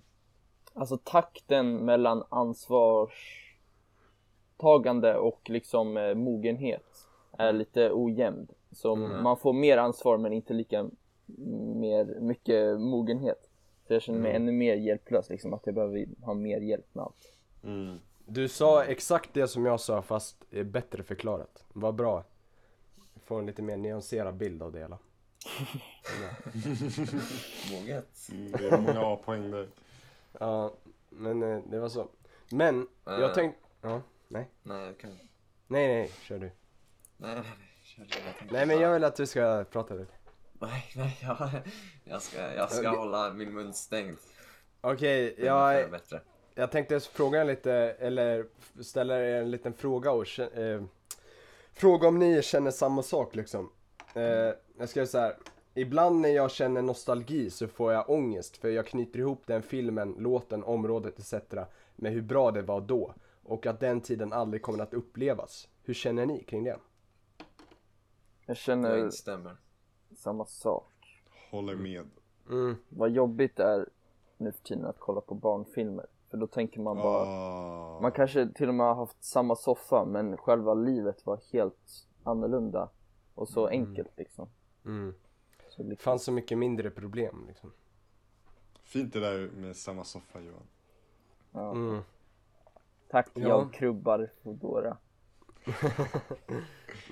[0.74, 7.06] alltså takten mellan ansvarstagande och liksom eh, mogenhet
[7.38, 8.46] är lite ojämn.
[8.72, 9.22] Så Mm.
[9.22, 10.90] man får mer ansvar men inte lika
[11.74, 13.50] mer, mycket mogenhet.
[13.86, 14.42] Så jag känner mig Mm.
[14.42, 17.33] ännu mer hjälplös liksom, att jag behöver ha mer hjälp med allt.
[17.64, 18.00] Mm.
[18.26, 21.64] Du sa exakt det som jag sa fast eh, bättre förklarat.
[21.72, 22.24] Vad bra.
[23.24, 24.98] Får en lite mer nyanserad bild av det hela.
[27.72, 28.28] Vågat.
[28.32, 29.68] Mm, det är många A-poäng där.
[30.38, 30.74] Ja,
[31.10, 32.08] men eh, det var så.
[32.50, 33.12] Men, Eh.
[33.20, 33.60] jag tänkte...
[33.82, 34.48] Ja, nej.
[34.62, 35.10] Nej, jag kan...
[35.66, 36.50] Nej, nej, kör du.
[37.16, 37.68] Nej, nej, nej.
[37.82, 38.54] Kör du.
[38.54, 40.12] Nej men jag vill att du ska prata lite.
[40.52, 41.48] Nej, nej, jag,
[42.04, 42.98] jag ska, jag ska Okej.
[42.98, 44.18] hålla min mun stängd.
[44.80, 46.20] Okej, Det är jag, bättre.
[46.54, 48.46] Jag tänkte fråga en lite, eller
[48.80, 50.82] ställa er en liten fråga och eh,
[51.72, 53.70] Fråga om ni känner samma sak liksom.
[54.14, 55.36] Eh, jag skrev så här.
[55.74, 60.16] Ibland när jag känner nostalgi så får jag ångest för jag knyter ihop den filmen,
[60.18, 61.34] låten, området etc.
[61.96, 63.14] med hur bra det var då.
[63.42, 65.68] Och att den tiden aldrig kommer att upplevas.
[65.82, 66.70] Hur känner ni kring det?
[66.70, 66.78] Jag
[68.46, 69.56] Jag känner instämmer.
[70.16, 71.22] samma sak.
[71.50, 72.10] Håller med.
[72.50, 73.88] Mm, Vad jobbigt det är
[74.36, 76.06] nu för tiden att kolla på barnfilmer.
[76.34, 78.00] För då tänker man bara, Ah.
[78.00, 82.88] man kanske till och med har haft samma soffa men själva livet var helt annorlunda.
[83.34, 84.48] Och så enkelt liksom.
[84.84, 85.14] mm.
[85.68, 87.72] Så Det liksom fanns så mycket mindre problem liksom.
[88.82, 90.66] Fint det där med samma soffa Johan.
[91.52, 91.70] ja.
[91.70, 92.00] Mm.
[93.10, 93.48] Tack Ja.
[93.48, 94.96] jag krubbar Foodora.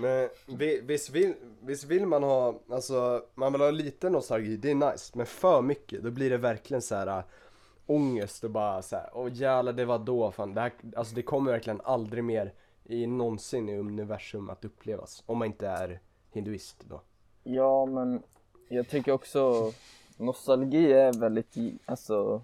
[0.00, 4.70] Men vi- visst vill, visst vill man ha, alltså man vill ha lite nostalgi, det
[4.70, 5.12] är nice.
[5.18, 7.24] Men för mycket, då blir det verkligen så här
[7.94, 10.54] ångest och bara så här, åh jävlar det var då fan.
[10.54, 12.52] Det, här, alltså det kommer verkligen aldrig mer
[12.84, 15.22] i någonsin i universum att upplevas.
[15.26, 16.00] Om man inte är
[16.30, 17.00] hinduist då.
[17.42, 18.22] Ja men
[18.68, 19.72] jag tycker också
[20.16, 22.42] nostalgi är väldigt, alltså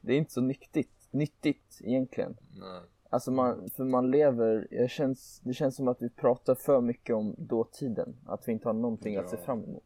[0.00, 2.36] det är inte så nyttigt, nyttigt egentligen.
[2.60, 2.80] Nej.
[3.10, 7.16] Alltså man, för man lever, det känns, det känns som att vi pratar för mycket
[7.16, 8.16] om dåtiden.
[8.26, 9.42] Att vi inte har någonting att se Ja.
[9.44, 9.82] fram emot.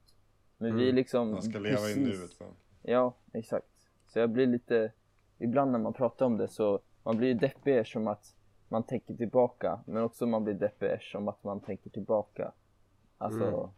[0.58, 0.80] Men Mm.
[0.82, 2.48] vi är liksom Man ska leva i precis- nuet bara.
[2.82, 3.66] Ja, exakt.
[4.12, 4.92] Så jag blir lite,
[5.38, 8.34] ibland när man pratar om det så, man blir ju deppig som att
[8.68, 9.80] man tänker tillbaka.
[9.86, 12.52] Men också man blir deppig som att man tänker tillbaka.
[13.18, 13.70] Alltså,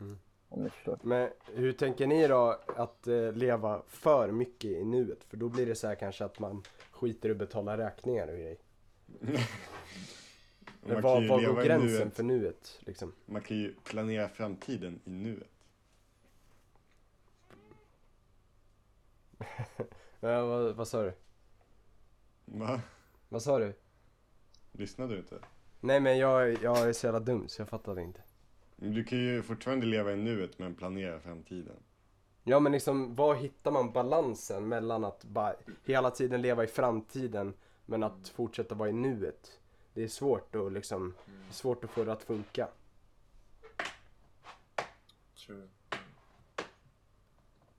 [0.00, 0.18] Mm.
[0.48, 0.98] om ni förstår.
[1.02, 5.24] Men hur tänker ni då att eh, leva för mycket i nuet?
[5.24, 8.34] För då blir det så här kanske att man skiter i att betala räkningar och
[8.34, 8.56] grejer.
[10.80, 12.16] Men var, var går gränsen nuet.
[12.16, 13.12] för nuet liksom?
[13.26, 15.48] Man kan ju planera framtiden i nuet.
[20.20, 21.12] Ja, vad, vad sa du?
[22.44, 22.80] Va?
[23.28, 23.74] Vad sa du?
[24.72, 25.38] Lyssnade du inte?
[25.80, 28.20] Nej men jag, jag är så jävla dum så jag fattade inte.
[28.76, 31.76] Men Du kan ju fortfarande leva i nuet men planera framtiden.
[32.44, 37.54] Ja men liksom, var hittar man balansen mellan att bara hela tiden leva i framtiden
[37.86, 39.60] men att fortsätta vara i nuet?
[39.94, 41.14] Det är svårt att liksom,
[41.48, 42.68] är svårt att få det att funka.
[45.36, 45.68] True.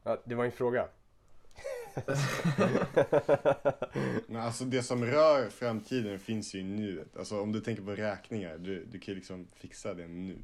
[0.03, 0.87] Ja, det var en fråga.
[4.27, 7.17] Men alltså det som rör framtiden finns ju i nuet.
[7.17, 10.38] Alltså om du tänker på räkningar, du, du kan ju liksom fixa det nu.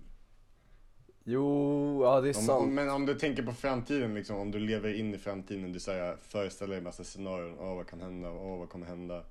[1.23, 2.73] Jo, ja det är Om, sant.
[2.73, 6.17] men om du tänker på framtiden, liksom, om du lever in i framtiden, du säger,
[6.21, 9.23] föreställer dig en massa scenarion, åh vad kan hända, åh vad kommer hända.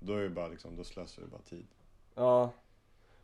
[0.00, 1.66] Då är det bara liksom, då slösar du bara tid.
[2.14, 2.52] Ja.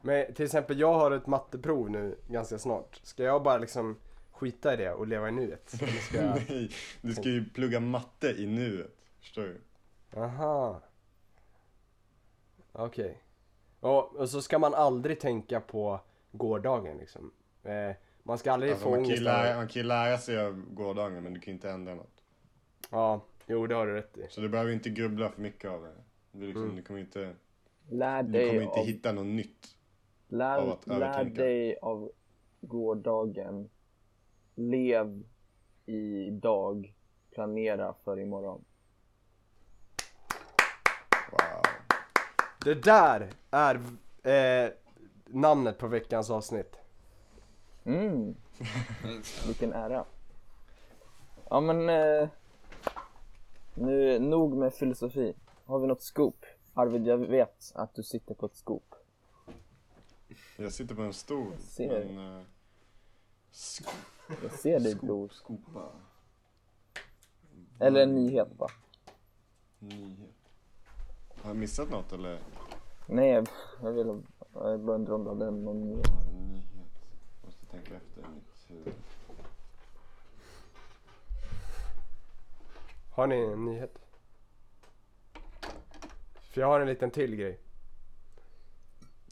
[0.00, 3.00] Men till exempel jag har ett matteprov nu ganska snart.
[3.02, 3.96] Ska jag bara liksom
[4.38, 5.68] skita i det och leva i nuet?
[6.08, 6.42] Ska jag...
[6.48, 6.70] Nej,
[7.00, 8.96] du ska ju plugga matte i nuet.
[9.20, 9.60] Förstår du?
[10.20, 10.82] Aha.
[12.72, 13.22] Okej.
[13.80, 16.00] Och, och så ska man aldrig tänka på
[16.32, 17.30] gårdagen liksom.
[17.62, 19.56] Eh, man ska aldrig Alltså, få man, kan ju ångest lära, av...
[19.56, 22.22] man kan ju lära sig av gårdagen men du kan ju inte ändra något.
[22.90, 24.26] Ja, jo det har du rätt i.
[24.30, 25.94] Så du behöver inte grubbla för mycket av det.
[26.32, 26.76] Du, liksom, Mm.
[26.76, 27.34] du kommer inte,
[27.88, 29.76] Lär du kommer inte av, hitta något nytt.
[30.30, 32.12] av lär, att lär dig av
[32.60, 33.70] gårdagen.
[34.58, 35.22] Lev
[35.86, 36.94] idag.
[37.30, 38.64] Planera för imorgon.
[41.30, 41.62] Wow.
[42.64, 43.74] Det där är
[44.22, 44.72] eh,
[45.26, 46.76] namnet på veckans avsnitt.
[47.84, 48.34] Mm,
[49.46, 50.04] vilken ära.
[51.50, 52.28] Ja men, eh,
[53.74, 55.34] nu nog med filosofi.
[55.64, 56.46] Har vi något scoop?
[56.74, 58.94] Arvid, jag vet att du sitter på ett scoop.
[60.56, 61.52] Jag sitter på en stol.
[61.52, 62.04] Jag ser.
[62.04, 62.42] Men, uh,
[63.52, 63.88] sk-
[64.42, 65.28] Jag ser dig bror.
[65.28, 65.88] skopa.
[67.80, 68.66] Eller en nyhet va?
[69.78, 70.34] Nyhet.
[71.42, 72.40] Har jag missat något eller?
[73.06, 73.48] Nej, jag-
[73.82, 74.22] jag vill
[74.54, 76.06] Jag bara undrar om du hade någon nyhet.
[76.30, 76.64] En nyhet.
[77.44, 78.94] Måste tänka efter i mitt huvud.
[83.12, 83.98] Har ni en nyhet?
[86.50, 87.60] För jag har en liten till grej.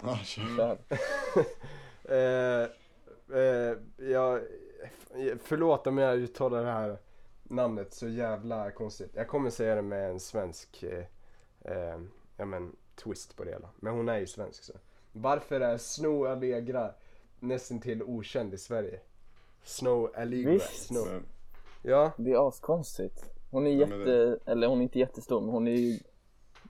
[0.02, 0.56] Ja, kör.
[0.56, 0.78] Så här.
[2.08, 2.68] Eh,
[3.34, 4.40] eh, jag,
[5.42, 6.98] förlåt om jag uttalar det här
[7.42, 9.10] namnet så jävla konstigt.
[9.14, 11.04] Jag kommer säga det med en svensk eh,
[11.60, 12.00] eh,
[12.36, 13.68] ja, men, twist på det hela.
[13.76, 14.72] Men hon är ju svensk så.
[15.12, 16.90] Varför är Snow Allegra
[17.40, 19.00] nästan till okänd i Sverige?
[19.62, 20.50] Snow Allegra.
[20.50, 20.86] Visst.
[20.86, 21.06] Snow.
[21.06, 21.22] Men,
[21.82, 23.30] Ja, Det är askonstigt.
[23.50, 25.98] Hon är Ja, jätte, eller hon är inte jättestor men hon är ju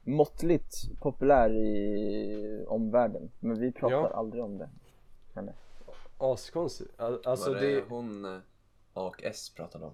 [0.03, 3.31] måttligt populär i omvärlden.
[3.41, 4.09] Men vi pratar Ja.
[4.09, 4.69] aldrig om det.
[5.35, 5.53] Henne.
[6.19, 7.01] Askonstigt.
[7.01, 7.85] Al- Alltså Var det, det...
[7.89, 8.39] hon eh,
[8.95, 9.93] A och S pratade om?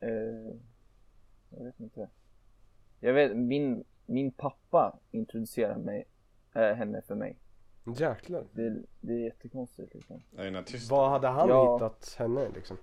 [0.00, 0.54] Eh,
[1.50, 2.08] jag vet inte.
[3.00, 6.08] Jag vet, min, min pappa introducerade mig,
[6.54, 7.36] äh, henne för mig.
[7.96, 8.44] Jäklar.
[8.52, 10.22] Det, det är jättekonstigt liksom.
[10.36, 10.90] är?
[10.90, 11.76] Vad hade han Ja.
[11.76, 12.76] hittat henne liksom?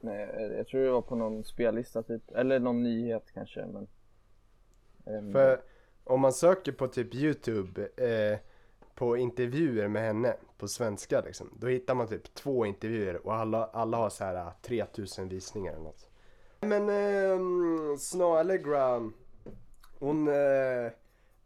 [0.00, 3.88] Nej, jag, jag tror det var på någon spellista typ, eller någon nyhet kanske men.
[5.06, 5.60] Ehm, För
[6.04, 8.38] om man söker på typ Youtube eh,
[8.98, 11.50] på intervjuer med henne på svenska liksom.
[11.58, 15.72] Då hittar man typ två intervjuer och alla, alla har så här eh, 3000 visningar
[15.72, 16.08] eller något.
[16.60, 19.10] Men eh, Snow Allegra,
[19.98, 20.92] hon, eh,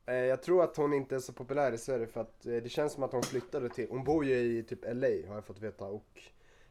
[0.06, 2.68] eh, jag tror att hon inte är så populär i Sverige för att eh, det
[2.68, 5.60] känns som att hon flyttade till, hon bor ju i typ LA har jag fått
[5.60, 6.22] veta och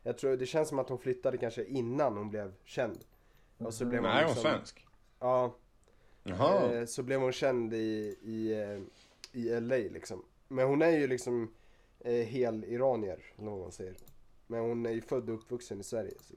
[0.03, 2.99] jag tror det känns som att hon flyttade kanske innan hon blev känd.
[3.57, 4.87] Och så blev hon Nej, hon är liksom- svensk.
[5.19, 5.55] Ja,
[6.23, 6.73] Jaha.
[6.73, 8.79] Eh, så blev hon känd i, i, eh,
[9.41, 10.23] i LA liksom.
[10.51, 11.53] Men hon är ju liksom
[11.99, 13.95] eh, hel iranier, eller vad man säger.
[14.47, 16.13] Men hon är ju född och uppvuxen i Sverige.
[16.19, 16.33] Så.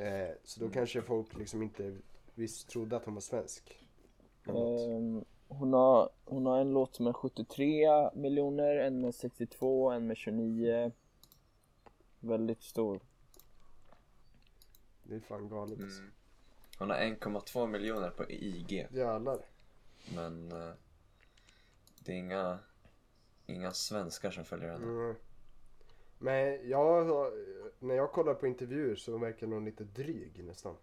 [0.00, 1.96] Eh, så då kanske folk liksom inte
[2.34, 3.88] visst trodde att hon var svensk.
[4.46, 10.06] Ehm, hon, har, hon har en låt som är 73 miljoner, en med 62, en
[10.06, 10.92] med 29.
[12.20, 13.00] Väldigt stor.
[15.02, 16.00] Det är fan galet alltså.
[16.00, 16.12] Mm.
[16.78, 18.86] Hon har 1,2 miljoner på IG.
[18.92, 19.38] Jävlar.
[20.14, 20.74] Men eh,
[21.98, 22.58] det är inga,
[23.46, 24.86] inga svenskar som följer henne.
[24.86, 25.14] Mm.
[26.18, 27.06] Men jag,
[27.78, 30.76] när jag kollar på intervjuer så verkar hon lite dryg nästan.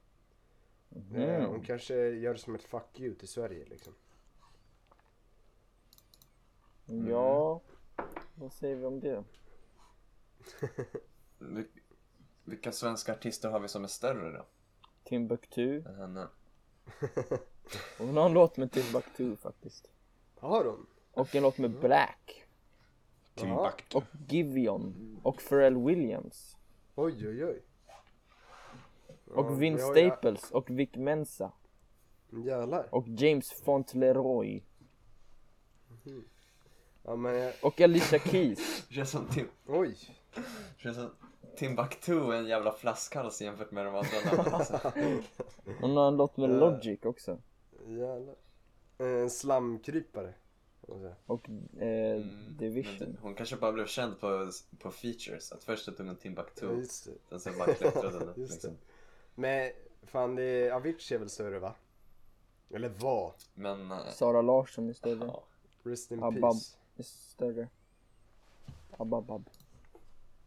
[1.15, 3.93] Eh, hon kanske gör det som ett fuck you till Sverige liksom.
[7.09, 7.61] Ja,
[8.35, 9.23] vad säger vi om det?
[11.39, 11.67] Vil-
[12.43, 14.45] Vilka svenska artister har vi som är större då?
[15.03, 15.83] Timbuktu.
[15.87, 16.27] Än henne?
[17.97, 19.87] Hon har en låt med Timbuktu faktiskt.
[20.39, 20.85] Har hon?
[21.13, 22.45] Och en låt med Black.
[23.41, 23.97] Timbuktu.
[23.97, 25.19] Och Giveon.
[25.23, 26.57] Och Pharrell Williams.
[26.95, 27.61] Oj oj oj.
[29.35, 30.51] Och Ja, jag- Staples.
[30.51, 31.51] Och Vic Mensa.
[32.45, 32.87] Jävlar.
[32.95, 34.63] Och James Fauntleroy.
[37.03, 38.85] Ja men jag, Och Alicia Keys.
[38.89, 39.95] Känns som, Tim, oj.
[40.77, 41.09] känns som
[41.57, 44.53] Timbuktu är en jävla flaskhals jämfört med de andra namnen.
[44.53, 44.91] Alltså.
[45.81, 47.37] Hon har en låt med Logic också.
[47.87, 48.35] Jävlar.
[48.97, 50.33] En slamkrypare.
[51.25, 53.17] Och eh, Mm, Division.
[53.21, 55.51] Hon kanske bara blev känd på, på features.
[55.51, 57.11] Att först tog hon Ja, Timbuktu, just det.
[57.29, 58.77] sen så bara klättrade den liksom.
[59.35, 59.71] Men
[60.03, 61.75] fan det är, Avicii är väl större va?
[62.73, 63.33] Eller var?
[63.53, 65.25] Men, eh, Sara Larsson är större.
[65.25, 65.43] ja.
[65.83, 66.41] Rest in Abab.
[66.41, 66.75] peace.
[66.97, 67.67] Är större.
[68.97, 69.49] Ababab.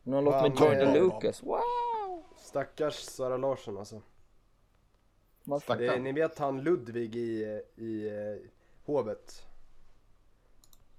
[0.05, 1.43] Hon har låt med Jordan Lucas.
[1.43, 1.63] Wow!
[2.37, 4.03] Stackars Sara Larsson alltså.
[5.67, 8.51] Det, ni vet han Ludvig i, i eh,
[8.85, 9.47] hovet?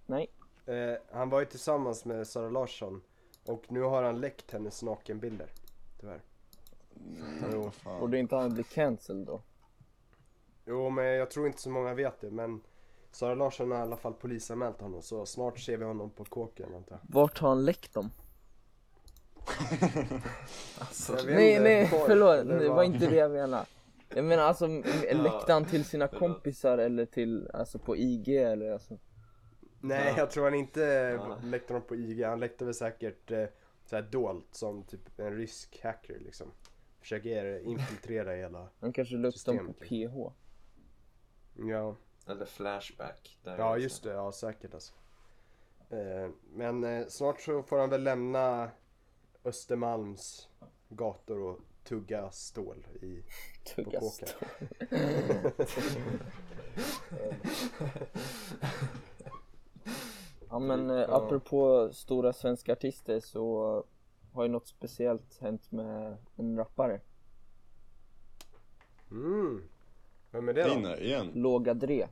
[0.06, 0.30] Nej.
[0.66, 3.02] Eh, han var ju tillsammans med Sara Larsson.
[3.46, 5.50] Och nu har han läckt hennes nakenbilder.
[6.00, 6.22] Tyvärr.
[7.52, 8.00] Jo, vad fan.
[8.00, 9.42] Borde inte han bli cancelled då?
[10.66, 12.62] Jo men jag tror inte så många vet det men
[13.12, 16.76] Sara Larsson har i alla fall polisanmält honom så snart ser vi honom på kåken
[16.76, 17.16] antar jag.
[17.16, 18.12] Vart har han läckt dem?
[20.80, 22.48] Alltså, Nej, nej, porr, förlåt.
[22.48, 23.66] Det var inte det jag menade.
[24.16, 24.68] Jag menar alltså,
[25.12, 28.98] läckte han till sina kompisar eller till, alltså på IG eller alltså?
[29.86, 30.18] Nej Ja.
[30.18, 31.40] jag tror han inte Ja.
[31.44, 33.46] läckte dem på IG, han läckte väl säkert eh,
[33.86, 36.52] så här dolt som typ en rysk hacker liksom.
[37.00, 39.88] Försöker infiltrera hela, Han kanske upp dem på liksom.
[39.88, 40.32] PH.
[41.70, 41.96] ja.
[42.28, 43.38] Eller Flashback.
[43.44, 44.94] Där Ja just det, ja säkert alltså.
[45.90, 48.72] Eh, men eh, snart så får han väl lämna
[49.44, 50.50] Östermalms
[50.90, 53.24] gator och tugga stål i
[53.76, 54.30] Tugga stål.
[60.54, 61.08] Ja men eh, Ja.
[61.26, 63.84] apropå stora svenska artister så
[64.34, 67.02] har ju något speciellt hänt med en rappare.
[69.12, 69.64] Mm.
[70.32, 70.70] Vem är det då?
[70.76, 71.32] Dina igen.
[71.34, 72.08] Låga Dre.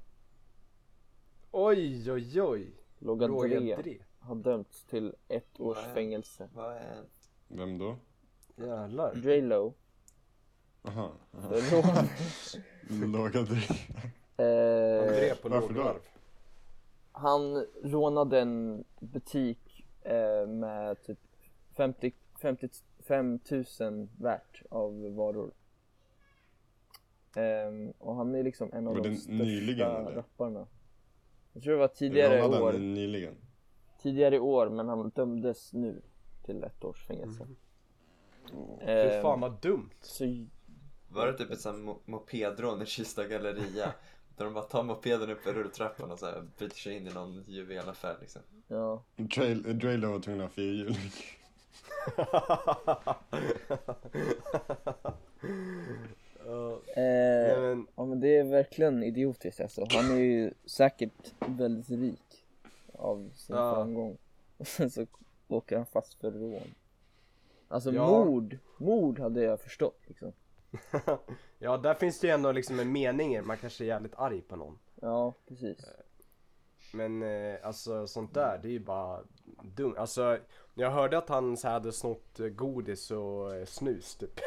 [1.52, 2.72] Oj, oj, oj.
[3.00, 3.98] Logan Roger Dre Dre.
[4.20, 5.94] har dömts till ett års Nej.
[5.94, 6.50] fängelse.
[6.56, 7.04] Vad är...
[7.48, 7.96] Vem då?
[8.56, 9.16] Jävlar.
[9.24, 9.74] J Lo.
[10.84, 11.12] Aha.
[11.38, 11.50] aha.
[11.50, 11.62] för
[12.92, 13.12] rån.
[13.12, 13.56] Låga Dre.
[13.58, 15.74] Han Eh, drev på varför då?
[15.74, 16.00] lågvarv.
[17.22, 21.20] Han rånade en butik eh, med typ
[21.78, 22.12] 50,
[22.42, 23.40] 55
[23.80, 25.52] 000 värt av varor.
[27.36, 30.12] Ehm, och han är liksom en av Var de det största nyligen, eller?
[30.12, 30.68] rapparna.
[31.54, 32.74] Jag tror det var tidigare i år.
[32.74, 33.36] nyligen?
[34.02, 36.02] Tidigare i år, men han dömdes nu
[36.46, 37.48] till ett års fängelse.
[38.80, 39.90] Fy Ehm, fan vad dumt.
[40.02, 40.46] så
[41.10, 43.94] Var det typ ett sånt mo- mopedrån i Kista galleria?
[44.42, 47.14] Där de bara tar mopeden upp för rulltrappan och så här bryter sig in i
[47.14, 48.42] någon juvelaffär liksom.
[48.68, 49.04] ja,
[49.74, 51.12] Dre Lo var tvungen att ha fyrhjuling.
[56.96, 59.86] Eh, men, ja men det är verkligen idiotiskt alltså.
[59.90, 62.46] Han är ju säkert väldigt rik
[62.94, 63.76] av sin Ja.
[63.76, 64.18] framgång.
[64.58, 65.06] Och sen så
[65.48, 66.74] åker han fast för rån.
[67.68, 68.08] Alltså Ja.
[68.26, 70.32] mord, mord hade jag förstått liksom.
[71.60, 74.56] ja, där finns det ju ändå liksom en mening Man kanske är jävligt arg på
[74.56, 74.80] någon.
[74.96, 75.86] Ja, precis.
[76.94, 79.24] Men eh, alltså sånt där, det är ju bara
[79.64, 79.96] dumt.
[79.98, 80.38] Alltså,
[80.74, 84.40] jag hörde att han så hade snott eh, godis och eh, snus typ.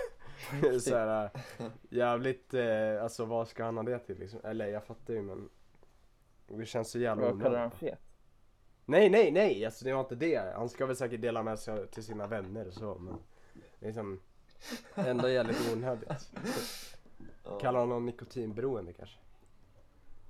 [0.80, 4.40] så här, eh, jävligt, eh, alltså vad ska han ha det till liksom?
[4.44, 5.48] Eller jag fattar ju men
[6.48, 7.78] det känns så jävla Vad kallar han onödigt.
[7.78, 7.98] fet?
[8.86, 10.54] Nej nej nej, alltså det var inte det.
[10.56, 13.18] Han ska väl säkert dela med sig till sina vänner och så men
[13.78, 14.20] liksom
[14.94, 16.08] ändå jävligt onödigt.
[17.60, 19.18] Kallar honom nikotinberoende kanske.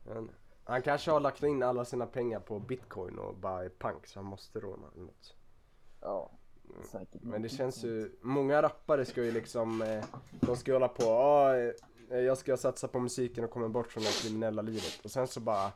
[0.04, 0.30] Men,
[0.64, 4.18] han kanske har lagt in alla sina pengar på bitcoin och bara är pank så
[4.18, 5.34] han måste råna något.
[6.00, 6.30] Ja,
[6.90, 7.22] säkert.
[7.22, 10.04] Men det känns ju, många rappare ska ju liksom, eh,
[10.40, 11.54] de ska ju hålla på, ah,
[12.08, 15.00] jag ska satsa på musiken och komma bort från det kriminella livet.
[15.04, 15.66] Och sen så bara,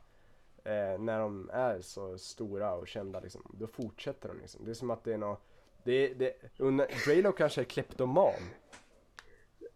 [0.64, 4.64] eh, när de är så stora och kända liksom, då fortsätter de liksom.
[4.64, 5.42] Det är som att det är något,
[5.84, 6.34] det, det,
[7.04, 8.32] Drelo kanske är kleptoman.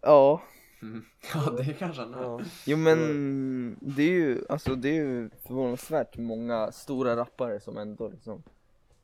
[0.01, 0.43] Ja,
[0.83, 1.05] Mm.
[1.35, 2.23] Ja, det kanske han är.
[2.23, 2.41] Ja.
[2.67, 8.09] jo men det är ju, alltså det är ju förvånansvärt många stora rappare som ändå
[8.09, 8.43] liksom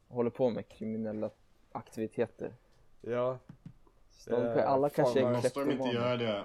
[0.08, 1.30] håller på med kriminella
[1.72, 2.52] aktiviteter.
[3.00, 3.38] ja.
[4.10, 6.44] Så de, Eh, alla fan, kanske är vad- Måste de inte göra det?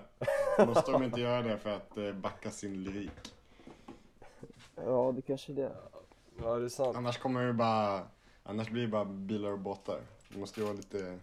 [0.66, 3.34] Måste de inte göra det för att eh, backa sin lyrik?
[4.76, 5.72] Ja, det kanske är det.
[6.44, 6.98] ja, det är sant.
[6.98, 8.02] Annars kommer det bara,
[8.44, 10.00] annars blir det bara bilar och båtar.
[10.34, 11.20] Det måste ju vara lite,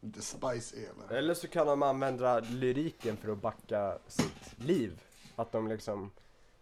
[0.00, 1.18] lite spice i hela.
[1.18, 5.02] Eller så kan de använda lyriken för att backa sitt liv.
[5.36, 6.10] Att de liksom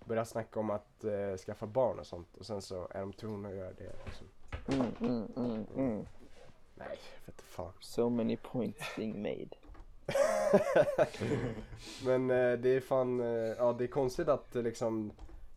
[0.04, 3.48] börjar snacka om att eh, skaffa barn och sånt och sen så är de tvungna
[3.48, 3.92] att göra det.
[4.04, 4.26] Liksom.
[4.68, 6.06] Mm, mm, mm, mm.
[6.74, 7.72] Nej, vet fan.
[7.80, 9.48] So many points being made.
[12.04, 13.26] Men eh, det är fan, eh,
[13.58, 15.12] ja det är konstigt att eh, liksom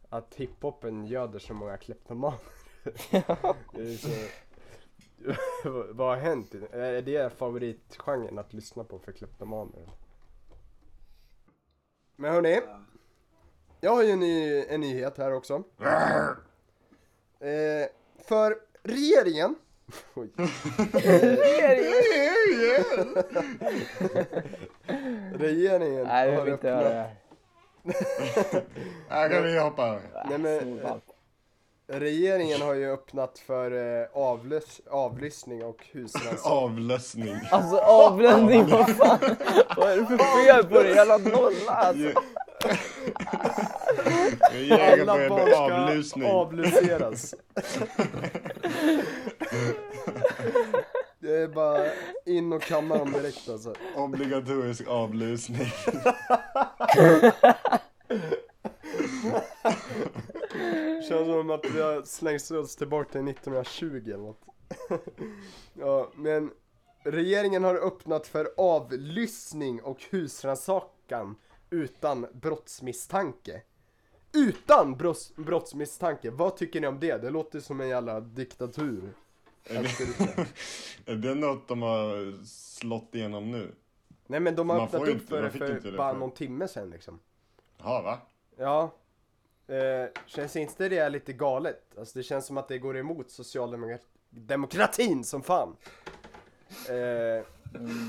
[0.10, 2.40] att hiphopen göder så många kleptomaner.
[3.74, 4.10] det är så...
[5.90, 6.56] Vad har hänt?
[6.72, 9.90] Är det favoritgenren att lyssna på för kleptomaner?
[12.16, 12.62] Men hörni,
[13.82, 15.64] jag har ju en, ny, en nyhet här också.
[17.40, 17.88] Eh,
[18.24, 19.56] för regeringen
[20.16, 20.30] Oj.
[25.34, 27.10] Regeringen Nej, jag har vill inte höra det
[27.84, 28.66] öppnat, här.
[29.10, 30.02] Här kan vi hoppa över.
[30.30, 31.04] Nej, men- Snorvalp.
[31.88, 33.72] Regeringen har ju öppnat för
[34.02, 36.52] eh, avlys, avlyssning och husrannsakan.
[36.64, 37.36] Avlösning.
[37.52, 39.20] Alltså avbländning, vad fan?
[39.78, 40.90] Vad är det för fel på det?
[40.90, 42.22] Jävla nolla alltså.
[44.72, 46.30] Alla börjar barn med ska avlusning.
[46.32, 47.36] avlyseras.
[51.20, 51.86] Det är bara
[52.26, 53.74] in och kamma dem direkt alltså.
[53.96, 55.68] Obligatorisk avlusning.
[61.08, 64.42] Känns som att vi har slängts oss tillbaka till 1920 eller något.
[65.74, 66.52] ja, men
[67.04, 71.36] regeringen har öppnat för avlyssning och husrannsakan
[71.70, 73.62] utan brottsmisstanke.
[74.34, 77.18] Utan brotts, brottsmisstanke, vad tycker ni om det?
[77.18, 79.14] Det låter som en jävla diktatur.
[79.64, 80.48] Är det,
[81.12, 83.76] är det något de har slått igenom nu?
[84.28, 85.52] Nej men de har öppnat upp för det
[85.82, 87.20] för bara någon timme sedan liksom.
[87.78, 88.18] Ja, va?
[88.58, 88.92] Ja.
[89.68, 91.98] Eh, känns inte det lite galet?
[91.98, 95.76] Alltså det känns som att det går emot socialdemokratin som fan.
[96.90, 97.46] Eh,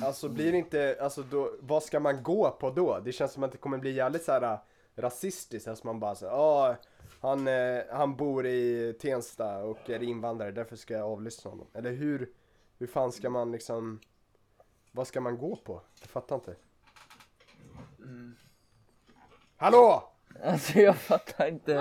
[0.04, 3.00] alltså blir det inte, alltså då, vad ska man gå på då?
[3.04, 4.58] Det känns som att det kommer bli jävligt så här äh,
[4.96, 6.76] rasistiskt, alltså man bara säger ja
[7.20, 11.66] han, eh, han bor i Tensta och är invandrare, därför ska jag avlyssna honom.
[11.74, 12.32] Eller hur,
[12.78, 14.00] hur fan ska man liksom,
[14.92, 15.80] vad ska man gå på?
[16.00, 16.56] Jag fattar inte.
[19.56, 20.12] Hallå!
[20.44, 21.74] Alltså jag fattar inte.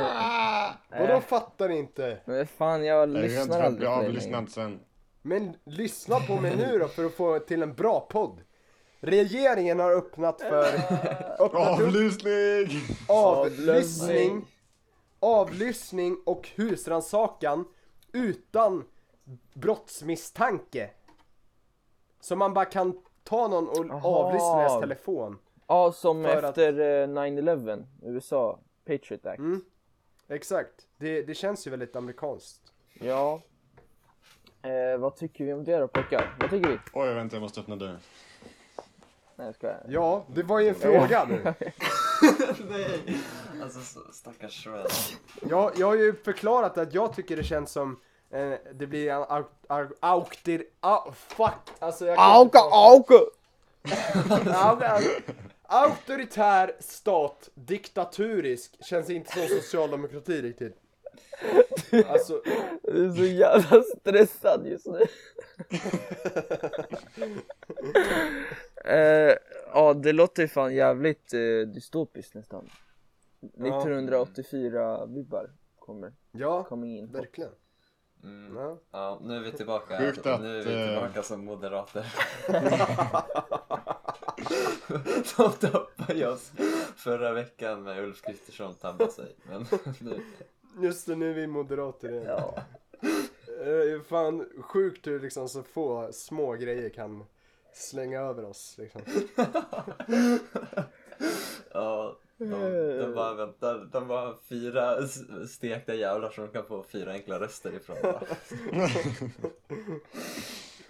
[0.99, 2.17] Vadå fattar ni inte?
[2.25, 4.79] Men fan jag lyssnar aldrig på dig avlyssnad sen.
[5.21, 8.41] Men lyssna på mig nu då för att få till en bra podd.
[8.99, 10.65] Regeringen har öppnat för
[11.39, 12.81] öppnat Avlyssning!
[13.07, 14.45] avlyssning,
[15.19, 17.65] avlyssning och husrannsakan
[18.13, 18.83] utan
[19.53, 20.89] brottsmisstanke.
[22.19, 24.09] Så man bara kan ta någon och Aha.
[24.09, 25.37] avlyssna deras telefon.
[25.67, 29.39] Ja, som För att- efter eh, 9-11, USA, Patriot Act.
[29.39, 29.61] Mm.
[30.29, 32.61] Exakt, det, det känns ju väldigt amerikanskt.
[32.93, 33.41] Ja.
[34.61, 36.35] Eh, vad tycker vi om det då pojkar?
[36.39, 36.77] Vad tycker vi?
[36.93, 37.97] Oj, vänta jag måste öppna dörren.
[39.35, 39.85] Nej jag skojar.
[39.87, 41.43] Ja, det var ju en fråga nu.
[42.69, 43.17] Nej!
[43.63, 44.85] Alltså så, stackars Shred.
[45.49, 47.99] Jag, jag har ju förklarat att jag tycker det känns som
[48.31, 50.63] eh, det blir en au- au- auktir...
[50.79, 51.53] Au, fuck!
[51.79, 52.65] Alltså jag kan prata.
[52.75, 53.15] auka!
[55.67, 60.77] Au- au- Auktoritär stat, diktaturisk, känns inte som socialdemokrati riktigt.
[62.07, 62.41] Alltså,
[62.83, 64.99] Du är så jävla stressad just nu.
[68.85, 69.33] eh,
[69.73, 71.39] ja, det låter ju fan jävligt eh,
[71.73, 72.69] dystopiskt nästan.
[73.41, 75.49] 1984-vibbar
[75.79, 77.11] kommer ja, in.
[77.11, 77.51] verkligen.
[78.23, 78.55] Mm.
[78.57, 78.79] Ja.
[78.91, 79.97] Ja, nu är vi tillbaka.
[79.97, 82.13] Sjukt att, nu är vi eh, tillbaka som moderater.
[85.37, 86.51] De tappade oss
[86.95, 89.35] förra veckan med Ulf Kristersson tabbade sig.
[89.49, 89.65] Men
[89.99, 90.21] nu,
[90.79, 92.25] Just det, nu är vi moderater igen.
[92.25, 92.57] Ja.
[93.65, 97.25] Eh, fan sjukt hur liksom så få små grejer kan
[97.73, 99.01] slänga över oss liksom.
[101.71, 102.45] ja, de,
[102.99, 103.89] de bara väntar.
[103.91, 105.07] De bara fyra
[105.47, 107.97] stekta jävlar som de kan få fyra enkla röster ifrån.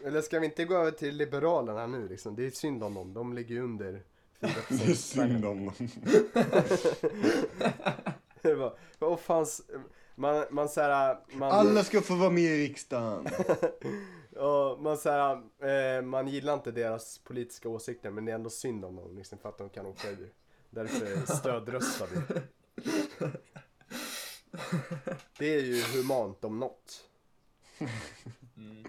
[0.06, 2.36] Eller ska vi inte gå över till Liberalerna nu liksom?
[2.36, 4.02] Det är synd om dem, de ligger ju under
[4.40, 4.50] 4%.
[4.86, 5.74] Det är synd om dem.
[8.42, 9.62] Det var, vad fan, s-
[10.16, 13.28] man, man såhär, man, Alla ska få vara med i riksdagen.
[14.36, 15.42] ja, man såhär,
[15.98, 19.38] eh, man gillar inte deras politiska åsikter men det är ändå synd om dem liksom
[19.38, 20.30] för att de kan åka ur.
[20.70, 22.20] Därför stödröstar vi.
[25.38, 27.04] Det är ju humant om något.
[28.58, 28.86] Mm.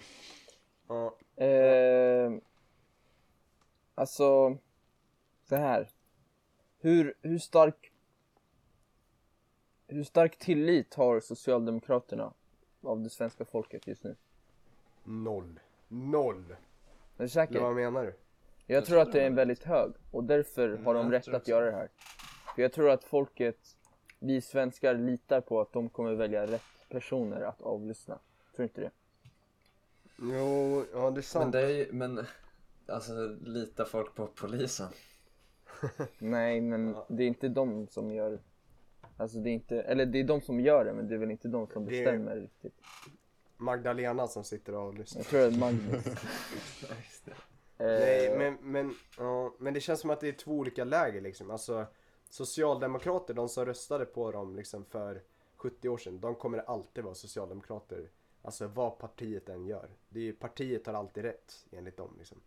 [0.89, 1.15] Ja,
[1.45, 2.33] Eh,
[3.95, 4.57] alltså,
[5.45, 5.89] så här.
[6.81, 7.93] Hur, hur stark
[9.87, 12.33] hur stark tillit har Socialdemokraterna
[12.83, 14.17] av det svenska folket just nu?
[15.05, 15.61] noll.
[15.89, 16.45] Noll.
[16.45, 16.57] Är du
[17.19, 17.61] Eller säker?
[17.61, 18.15] vad menar du?
[18.67, 21.49] Jag tror att det är en väldigt hög och därför har de jag rätt att
[21.49, 21.89] göra det här.
[22.55, 23.77] För jag tror att folket,
[24.19, 28.15] vi svenskar litar på att de kommer välja rätt personer att avlyssna.
[28.15, 28.91] Tror du inte det?
[30.23, 31.53] Jo, ja det är Men sant.
[31.53, 32.27] det är ju, men
[32.87, 34.89] alltså litar folk på polisen?
[36.19, 37.07] Nej, men Ja.
[37.09, 38.39] det är inte de som gör
[39.17, 41.31] Alltså det är inte, eller det är de som gör det men det är väl
[41.31, 42.75] inte de som Det är- bestämmer riktigt.
[43.57, 45.21] Magdalena som sitter och lyssnar.
[45.21, 46.05] Jag tror att Magnus.
[46.89, 47.33] Ja, just det.
[47.79, 51.21] Nej, eh, men, men, ja, men det känns som att det är två olika läger
[51.21, 51.51] liksom.
[51.51, 51.87] Alltså,
[52.31, 55.23] socialdemokrater, de som röstade på dem liksom för
[55.57, 58.09] 70 år sedan, de kommer alltid vara socialdemokrater.
[58.49, 59.89] Alltså vad partiet än gör.
[60.09, 62.41] Det är, ju- partiet har alltid rätt, enligt dem liksom.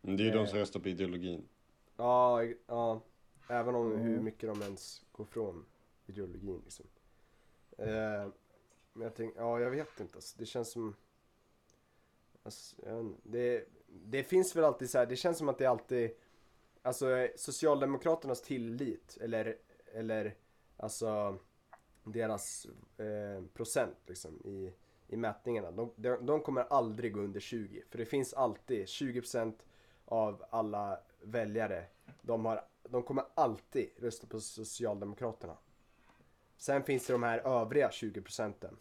[0.00, 1.48] Men Det är ju de som röstar på ideologin.
[1.96, 3.00] Ja, ja.
[3.48, 4.02] Även om Mm.
[4.02, 5.64] hur mycket de ens går från
[6.06, 6.86] ideologin liksom.
[7.78, 8.28] Eh,
[8.92, 10.38] men jag tänker, ja jag vet inte alltså.
[10.38, 10.94] Det känns som...
[12.42, 12.76] Alltså,
[13.22, 16.10] det, det finns väl alltid så här, det känns som att det alltid...
[16.82, 19.56] Alltså eh, Socialdemokraternas tillit, eller,
[19.92, 20.34] eller
[20.76, 21.38] alltså
[22.04, 22.66] deras
[22.96, 24.72] eh, procent liksom i,
[25.08, 25.70] i mätningarna.
[25.70, 27.82] De, de, de kommer aldrig gå under 20.
[27.90, 29.54] För det finns alltid 20%
[30.04, 31.84] av alla väljare.
[32.22, 35.56] De, har, de kommer alltid rösta på Socialdemokraterna.
[36.56, 38.76] Sen finns det de här övriga 20 procenten.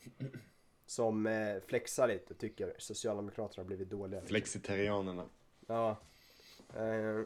[0.86, 4.22] Som eh, flexar lite och tycker Socialdemokraterna har blivit dåliga.
[4.22, 5.26] Flexitarianerna.
[5.68, 5.98] Ja.
[6.76, 7.22] Eh,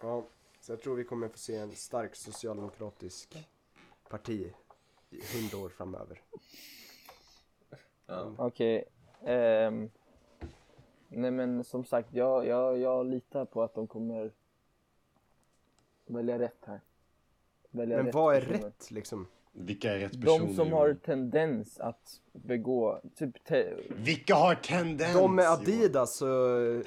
[0.00, 0.28] ja.
[0.60, 3.36] Så jag tror vi kommer få se en stark socialdemokratisk
[4.08, 4.52] parti
[5.10, 6.22] i hundra år framöver.
[8.06, 8.32] Ja.
[8.38, 8.84] Okej.
[9.24, 9.90] ehm,
[11.08, 14.32] nej men som sagt, jag, jag, jag litar på att de kommer
[16.06, 16.80] välja rätt här.
[17.70, 18.58] Välja Men rätt vad är personer.
[18.64, 19.26] rätt liksom?
[19.52, 20.46] Vilka är rätt personer?
[20.48, 25.14] De som har tendens att begå, typ te- Vilka har tendens?
[25.14, 25.48] De med?
[25.50, 26.28] Adidas och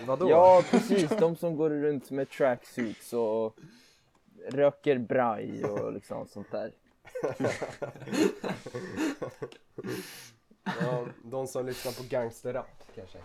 [0.07, 0.29] vadå?
[0.29, 1.09] Ja, precis.
[1.19, 3.55] De som går runt med tracksuits och
[4.49, 6.71] röker braj och liksom sånt där.
[10.81, 13.17] ja, de som lyssnar på gangsterrap kanske.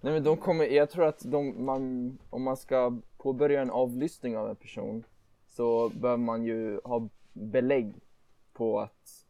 [0.00, 4.36] Nej men de kommer, jag tror att de, man, om man ska påbörja en avlyssning
[4.36, 5.04] av en person
[5.46, 7.94] så bör man ju ha belägg
[8.52, 9.26] på att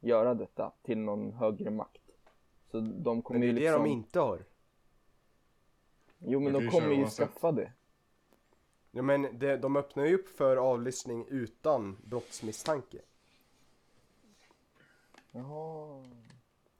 [0.00, 2.02] göra detta till någon högre makt.
[2.70, 3.82] Så de Men kommer det är ju det liksom...
[3.84, 4.44] de inte har.
[6.18, 7.28] Jo men De kommer ju oavsett.
[7.28, 7.72] skaffa det.
[8.90, 12.98] Ja men det, de öppnar ju upp för avlyssning utan brottsmisstanke.
[15.32, 16.04] Jaha.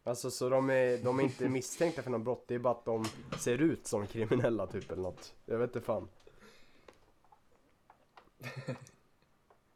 [0.08, 2.84] Alltså så de är, de är inte misstänkta för något brott, det är bara att
[2.84, 3.04] de
[3.38, 5.34] ser ut som kriminella typ eller något.
[5.46, 6.08] Jag vet inte fan.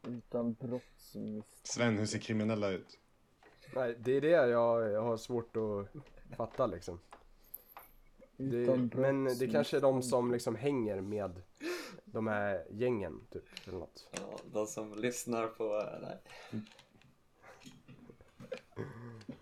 [0.07, 1.69] Utan brottsmisstanke.
[1.69, 2.99] Sven, hur ser kriminella ut?
[3.75, 5.89] Nej, det är det jag, jag har svårt att
[6.37, 7.01] fatta liksom.
[8.37, 11.43] Det, men det kanske är de som liksom hänger med
[12.05, 14.09] de här gängen typ eller något.
[14.13, 15.89] Ja, de som lyssnar på...
[16.03, 16.19] Nej.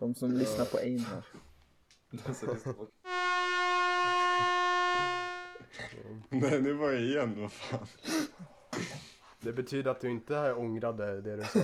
[0.01, 1.25] De som lyssnar på Einar.
[6.29, 7.87] Nej, nu var jag igen, vad fan.
[9.41, 11.59] Det betyder att du inte ångrade det du sa.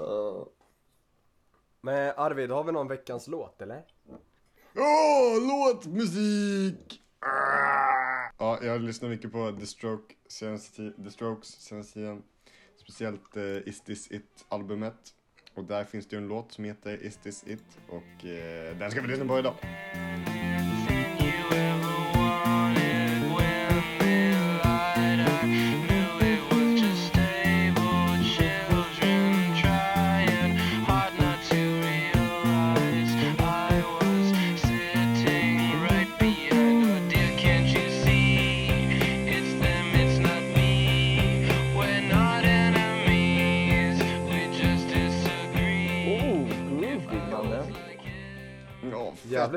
[0.00, 0.46] Uh,
[1.80, 3.84] Men Arvid, har vi någon veckans låt eller?
[4.76, 7.02] Åh, låtmusik!
[7.20, 8.30] Ah!
[8.38, 12.22] Ja, jag lyssnar mycket på The, Stroke senaste The Strokes senaste tiden.
[12.88, 15.14] Speciellt eh, Is This It-albumet.
[15.54, 17.78] Och där finns det ju en låt som heter Is This It.
[17.88, 19.54] Och eh, den ska vi lyssna på idag.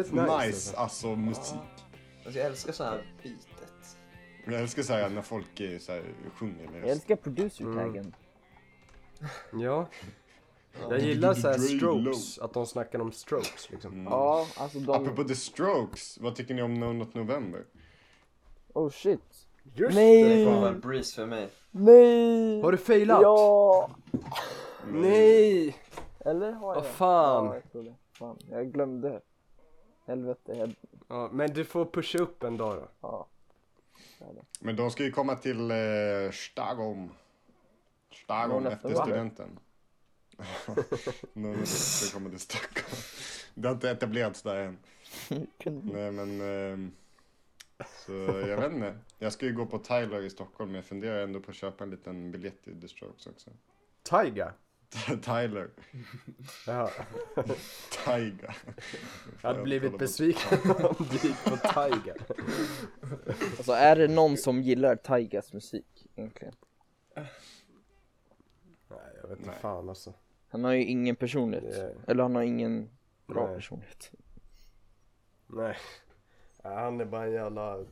[0.07, 1.15] Jävligt nice, nice, alltså.
[1.15, 1.59] musik.
[2.25, 3.97] alltså jag älskar så här beatet.
[4.45, 6.03] Jag älskar så här när folk är så här,
[6.35, 6.91] sjunger med Jag röst.
[6.91, 8.15] älskar producer-taggen.
[9.53, 9.87] Ja.
[10.89, 13.91] Jag gillar såhär strokes, att de snackar om strokes liksom.
[13.93, 14.05] Mm.
[14.05, 14.91] Ja, alltså de...
[14.91, 17.63] Apropå The Strokes, vad tycker ni om No Not November?
[18.73, 19.47] Oh shit.
[19.73, 20.23] Just Nej.
[20.23, 20.35] det!
[20.35, 21.49] Det vara en breeze för mig.
[21.71, 22.61] Nej!
[22.61, 23.21] Har du failat?
[23.21, 23.89] Ja!
[24.91, 25.75] Nej!
[26.19, 26.81] Eller har jag?
[26.81, 27.45] Vad fan?
[27.45, 27.95] Ja, jag.
[28.13, 29.21] Fan, jag glömde.
[30.05, 30.75] Helvete, jag...
[31.07, 32.87] Ja, men du får pusha upp en dag då.
[33.01, 33.27] Ja.
[34.59, 35.77] Men de ska ju komma till eh,
[36.31, 37.09] Stockholm.
[38.11, 39.05] Stockholm Någon efter va?
[39.05, 39.59] studenten.
[41.33, 43.01] Någon ska komma till Stockholm.
[43.53, 44.77] Det har inte etablerats där än.
[45.65, 46.41] Nej men.
[46.41, 46.91] ehm,
[48.05, 48.11] så
[48.47, 48.97] jag vet inte.
[49.19, 51.83] Jag ska ju gå på Tyler i Stockholm men jag funderar ändå på att köpa
[51.83, 53.49] en liten biljett till The Strokes också.
[54.03, 54.53] Taiga?
[55.21, 55.69] Tyler.
[56.67, 56.89] Jaha.
[58.05, 58.57] Tiger.
[59.41, 62.15] Jag hade blivit besviken om du gick på Taiga.
[63.57, 66.53] Alltså är det någon som gillar Taigas musik egentligen?
[67.15, 69.59] Nej, jag vet inte Nej.
[69.61, 70.13] fan alltså.
[70.49, 71.75] Han har ju ingen personlighet.
[71.75, 72.89] Det- Eller han har ingen
[73.27, 73.55] bra Nej.
[73.55, 74.11] personlighet.
[75.47, 75.77] Nej.
[76.63, 77.85] Ja, han är bara en jävla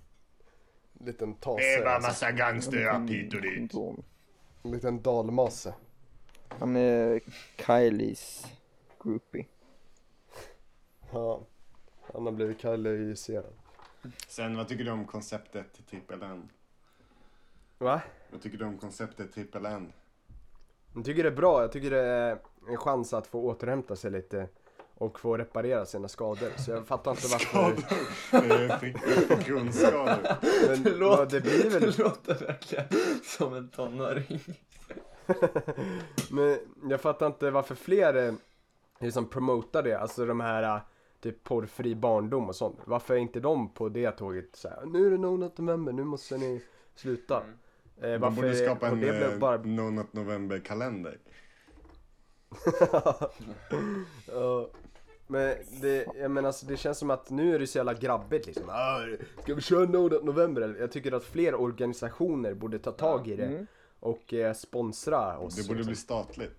[1.00, 1.62] liten tase.
[1.64, 2.10] Det är bara alltså.
[2.10, 3.74] massa gangsterrap hit och dit.
[4.64, 5.74] En liten dalmase.
[6.50, 7.22] Han är
[7.66, 8.45] Kylies
[9.04, 9.45] groupie.
[11.12, 11.41] Ja.
[12.14, 13.54] Han har blivit kaliserad.
[14.28, 16.50] Sen vad tycker du om konceptet Triple N?
[17.78, 18.02] Va?
[18.32, 19.93] Vad tycker du om konceptet Triple N?
[20.95, 21.62] Jag tycker det är bra.
[21.62, 22.39] Jag tycker det är
[22.70, 24.47] en chans att få återhämta sig lite
[24.95, 26.50] och få reparera sina skador.
[26.58, 27.72] Så jag fattar inte varför.
[28.34, 30.38] Eh, fick- Grundskador.
[30.68, 32.86] Men, Det vad, låter, det blir väl det låter verkligen
[33.24, 34.39] som en tonåring.
[36.32, 36.57] Men
[36.89, 38.34] jag fattar inte varför fler eh,
[38.99, 40.82] liksom promotar det, alltså de här eh,
[41.21, 42.80] typ porrfri barndom och sånt.
[42.86, 45.91] Varför är inte de på det tåget så här, nu är det No Not November,
[45.93, 46.61] nu måste ni
[46.95, 47.41] sluta.
[47.41, 47.53] Mm.
[48.01, 49.57] Eh, De varför borde skapa en det blev eh, bara...
[49.57, 51.17] No Not November kalender.
[54.27, 54.69] Ja.
[55.27, 58.45] Men det, jag menar alltså, det känns som att nu är det så jävla grabbigt
[58.45, 58.63] liksom.
[58.69, 58.99] Ah,
[59.41, 60.75] ska vi köra No Not November?
[60.80, 63.67] Jag tycker att fler organisationer borde ta tag i det Mm.
[64.00, 65.56] Och eh, sponsra oss.
[65.56, 65.89] Det borde liksom.
[65.89, 66.56] bli statligt.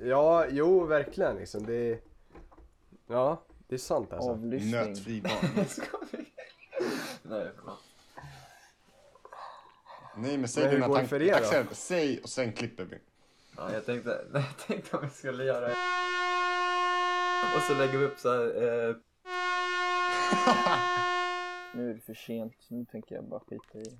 [0.00, 1.66] Ja, jo verkligen liksom.
[1.66, 2.00] Det är...
[3.06, 4.30] Ja, det är sant alltså.
[4.30, 4.70] Avlyssning.
[4.70, 5.34] Nötfri barn.
[7.22, 7.78] Nej, förlåt.
[10.16, 11.32] Nej men säg Men dina tankar.
[11.32, 12.98] Axel, säg och sen klipper vi.
[13.56, 15.66] Ja, jag tänkte, nej, jag tänkte om vi skulle göra
[17.56, 18.96] Och så lägger vi upp så här, eh,
[21.74, 23.98] Nu är det för sent, nu tänker jag bara skita i det.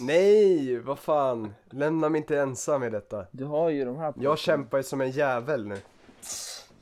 [0.00, 1.54] Nej, vad fan.
[1.70, 3.26] Lämna mig inte ensam i detta.
[3.30, 5.76] Du har ju de här Jag kämpar ju som en jävel nu.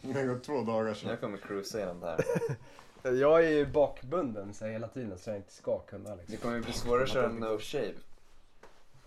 [0.03, 1.11] Det har gått två dagar sedan.
[1.11, 2.21] jag kommer cruisa igenom det här.
[3.03, 6.37] Jag är ju bakbunden så här hela tiden så jag inte ska kunna Det liksom.
[6.37, 7.95] kommer ju bli svårare att köra no shave.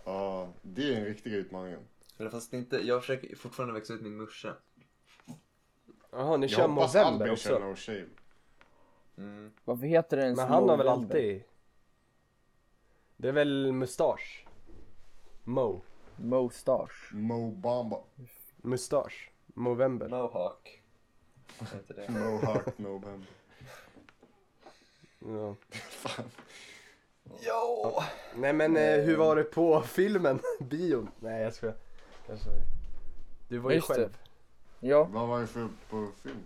[0.04, 1.76] Ja, det är en riktig utmaning.
[2.18, 4.54] Eller fast inte, jag försöker fortfarande växa ut min morsa.
[6.12, 7.48] Jaha, ni Jag kör hoppas Movember Albin också?
[7.48, 8.06] kör No Shave.
[9.18, 9.52] Mm.
[9.64, 11.42] Varför heter det ens Men han har väl alltid...
[13.22, 14.46] Det är väl mustasch?
[15.44, 15.80] Mo.
[16.16, 17.12] Moustache.
[17.14, 18.00] Mo Bamba.
[18.56, 19.30] Mustasch.
[19.46, 20.08] Movember.
[20.08, 20.82] Mohawk.
[21.72, 22.08] Heter det?
[22.08, 23.26] Mohawk November.
[25.18, 25.54] Ja.
[25.70, 26.24] Fan.
[27.40, 27.92] Jo!
[28.36, 30.40] Nej men eh, hur var det på filmen?
[30.60, 31.08] Bion?
[31.20, 31.76] Nej jag skojar.
[32.24, 32.62] Skojar.
[33.48, 33.94] Du var ju Just det.
[33.94, 34.18] själv.
[34.80, 36.42] Ja, Vad var det för på film?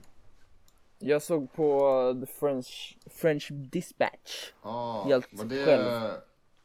[0.98, 4.52] jag såg på uh, The French, French Dispatch.
[4.62, 6.12] Ah, Helt var det själv.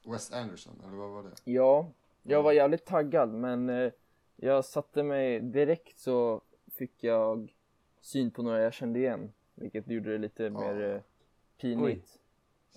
[0.05, 1.51] Wes Anderson, eller vad var det?
[1.51, 1.87] Ja,
[2.23, 3.91] jag var jävligt taggad men eh,
[4.35, 7.53] jag satte mig direkt så fick jag
[8.01, 9.31] syn på några jag kände igen.
[9.55, 11.01] Vilket gjorde det lite mer eh,
[11.61, 12.19] pinigt.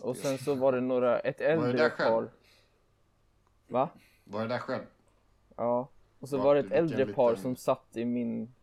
[0.03, 2.11] Och sen så var det några, ett det äldre där själv?
[2.14, 2.31] par.
[3.68, 3.89] Va?
[4.25, 4.83] Var det där själv?
[5.57, 5.89] Ja.
[6.20, 8.55] Och så Ja, var det ett äldre par liten- som satt i min,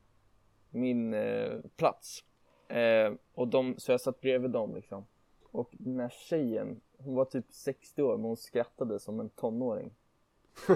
[0.69, 2.23] min eh, plats.
[2.67, 5.05] Eh, och de, så jag satt bredvid dem liksom.
[5.51, 9.91] Och den här tjejen, hon var typ 60 år men hon skrattade som en tonåring.
[10.69, 10.75] Eh,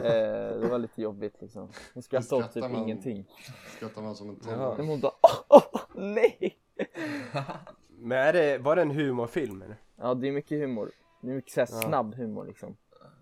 [0.60, 1.70] det var lite jobbigt liksom.
[1.94, 2.76] Hon skrattade åt typ man?
[2.76, 3.26] ingenting.
[3.76, 4.58] Skrattar man som en Jaha.
[4.58, 4.90] Men tonåring?
[4.90, 6.58] hon bara åh, åh, nej!
[7.88, 9.76] Men är det, var det en humorfilm eller?
[9.96, 10.92] Ja det är mycket humor.
[11.22, 11.88] Det är mycket så här Ja.
[11.88, 12.78] snabb humor liksom.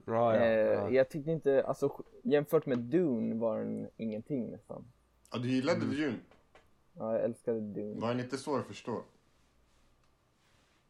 [0.05, 0.89] Ja, ja, eh, ja.
[0.89, 4.85] Jag tyckte inte, alltså jämfört med Dune var den ingenting nästan.
[5.31, 5.95] Ja, du gillade Mm.
[5.95, 6.17] Dune.
[6.93, 8.01] Ja, jag älskade Dune.
[8.01, 9.01] Var den inte svår att förstå?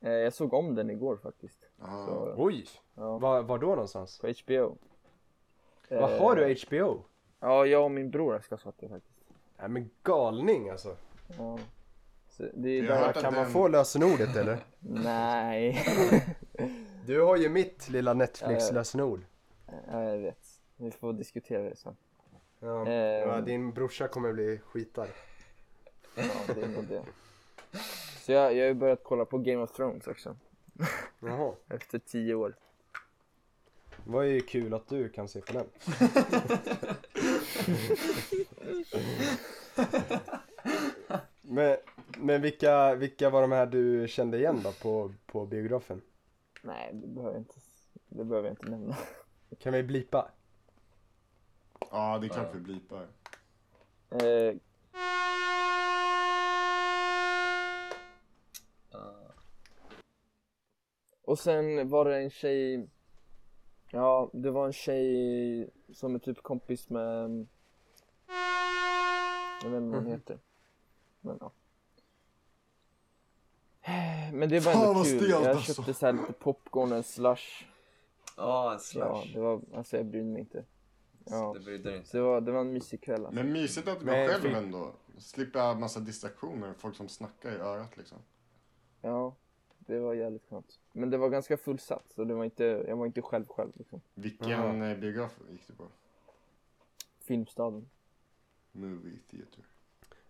[0.02, 1.70] Eh, jag såg om den igår faktiskt.
[1.86, 2.06] Ah.
[2.06, 2.66] Så, Oj!
[2.96, 4.20] ja, Var, var då någonstans?
[4.20, 4.78] på HBO.
[5.90, 7.04] Vad Eh, har du HBO?
[7.40, 9.20] Ja, jag och min bror ska skaffat det faktiskt.
[9.58, 10.96] Nej men galning alltså.
[11.38, 11.60] Ja.
[12.30, 13.14] Så det är har där...
[13.22, 14.58] Kan man den- få lösenordet eller?
[14.80, 15.84] Nej.
[17.06, 19.22] Du har ju mitt lilla Netflix-lösenord.
[19.92, 20.48] ja, jag vet.
[20.78, 21.96] Vi får diskutera det sen.
[22.60, 22.88] Ja.
[22.88, 22.94] Eh.
[22.94, 25.08] ja, din brorsa kommer bli skitad.
[26.16, 26.24] Ja,
[26.56, 27.04] det är nog det.
[28.18, 30.36] Så jag, jag har ju börjat kolla på Game of Thrones också.
[31.26, 31.54] Jaha.
[31.70, 32.56] Efter tio år.
[34.04, 35.66] Var ju kul att du kan se på den.
[41.42, 41.78] men
[42.18, 46.02] men vilka, vilka var de här du kände igen då på, på biografen?
[46.62, 47.56] Nej, det behöver jag inte,
[48.10, 48.98] det behöver jag inte nämna.
[49.60, 50.32] Kan vi blipa?
[51.92, 53.08] Ja, det är klart vi blipar.
[54.10, 54.56] Eh,
[61.34, 62.88] och sen var det en tjej
[63.92, 67.48] Ja, det var en tjej som är typ kompis med
[69.64, 70.40] Jag vet inte vad hon heter
[71.22, 71.52] Men ja
[74.34, 75.74] Men det var ändå kul, stelt, jag alltså.
[75.74, 77.66] köpte så här lite popcorn och en slush
[78.38, 79.34] Ja, en Ja, slush.
[79.34, 80.66] det var, alltså jag brydde mig inte
[81.26, 81.78] Ja, Det
[82.12, 83.44] det var, det var en mysig kväll alltså.
[83.44, 84.92] Men mysigt att vara själv fick- ändå.
[85.18, 88.18] Slippa massa distraktioner, folk som snackar i örat liksom.
[89.02, 89.36] Ja,
[89.88, 93.06] det var jävligt skönt Men det var ganska fullsatt, så det var inte, jag var
[93.06, 94.92] inte själv själv liksom Vilken Jaha.
[94.92, 95.88] eh, biograf gick du på?
[97.20, 97.90] Filmstaden
[98.72, 99.66] Movie Theater.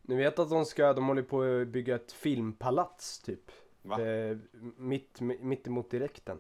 [0.02, 3.52] Ni vet att de ska, de håller på att bygga ett filmpalats typ.
[3.82, 4.02] Va?
[4.02, 4.38] Eh,
[4.78, 6.40] mitt, mitt emot direkten.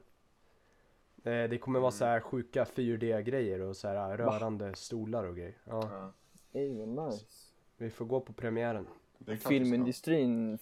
[1.24, 5.57] Eh, det kommer vara så här sjuka 4D-grejer och så här rörande stolar och grejer.
[5.64, 6.14] Ja, Ja.
[6.59, 7.26] Ey, vad nice
[7.78, 8.88] vi får gå på premiären.
[9.39, 10.57] Filmindustrin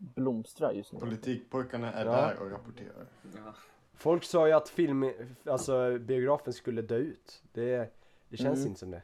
[0.00, 0.98] blomstrar just nu.
[1.00, 2.12] Politikpojkarna är Ja.
[2.12, 3.06] där och rapporterar.
[3.36, 3.54] Ja.
[3.94, 5.12] Folk sa ju att film,
[5.44, 7.42] alltså biografen skulle dö ut.
[7.52, 7.92] Det,
[8.28, 8.68] det känns Mm.
[8.68, 9.02] inte som det.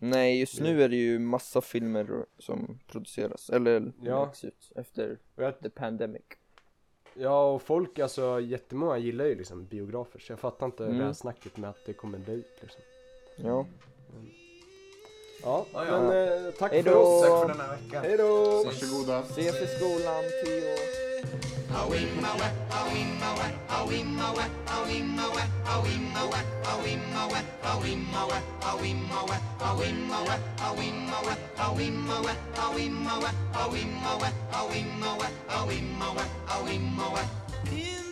[0.00, 4.24] Nej, just nu är det ju massa filmer som produceras, eller Ja.
[4.24, 6.22] läggs ut efter jag, the pandemic.
[7.14, 10.18] ja och folk, alltså jättemånga gillar ju liksom biografer.
[10.18, 10.98] Så jag fattar inte Mm.
[10.98, 12.80] det här snacket med att det kommer dö ut liksom.
[13.36, 13.66] Ja.
[15.42, 16.00] Ja, Ja, ja.
[16.00, 17.22] men eh, tack Hej för oss.
[17.22, 18.04] Tack för den här veckan.
[18.04, 18.62] Hej då!
[18.64, 19.22] Varsågoda.
[19.30, 20.98] Ses i skolan, Theo.
[37.70, 38.07] In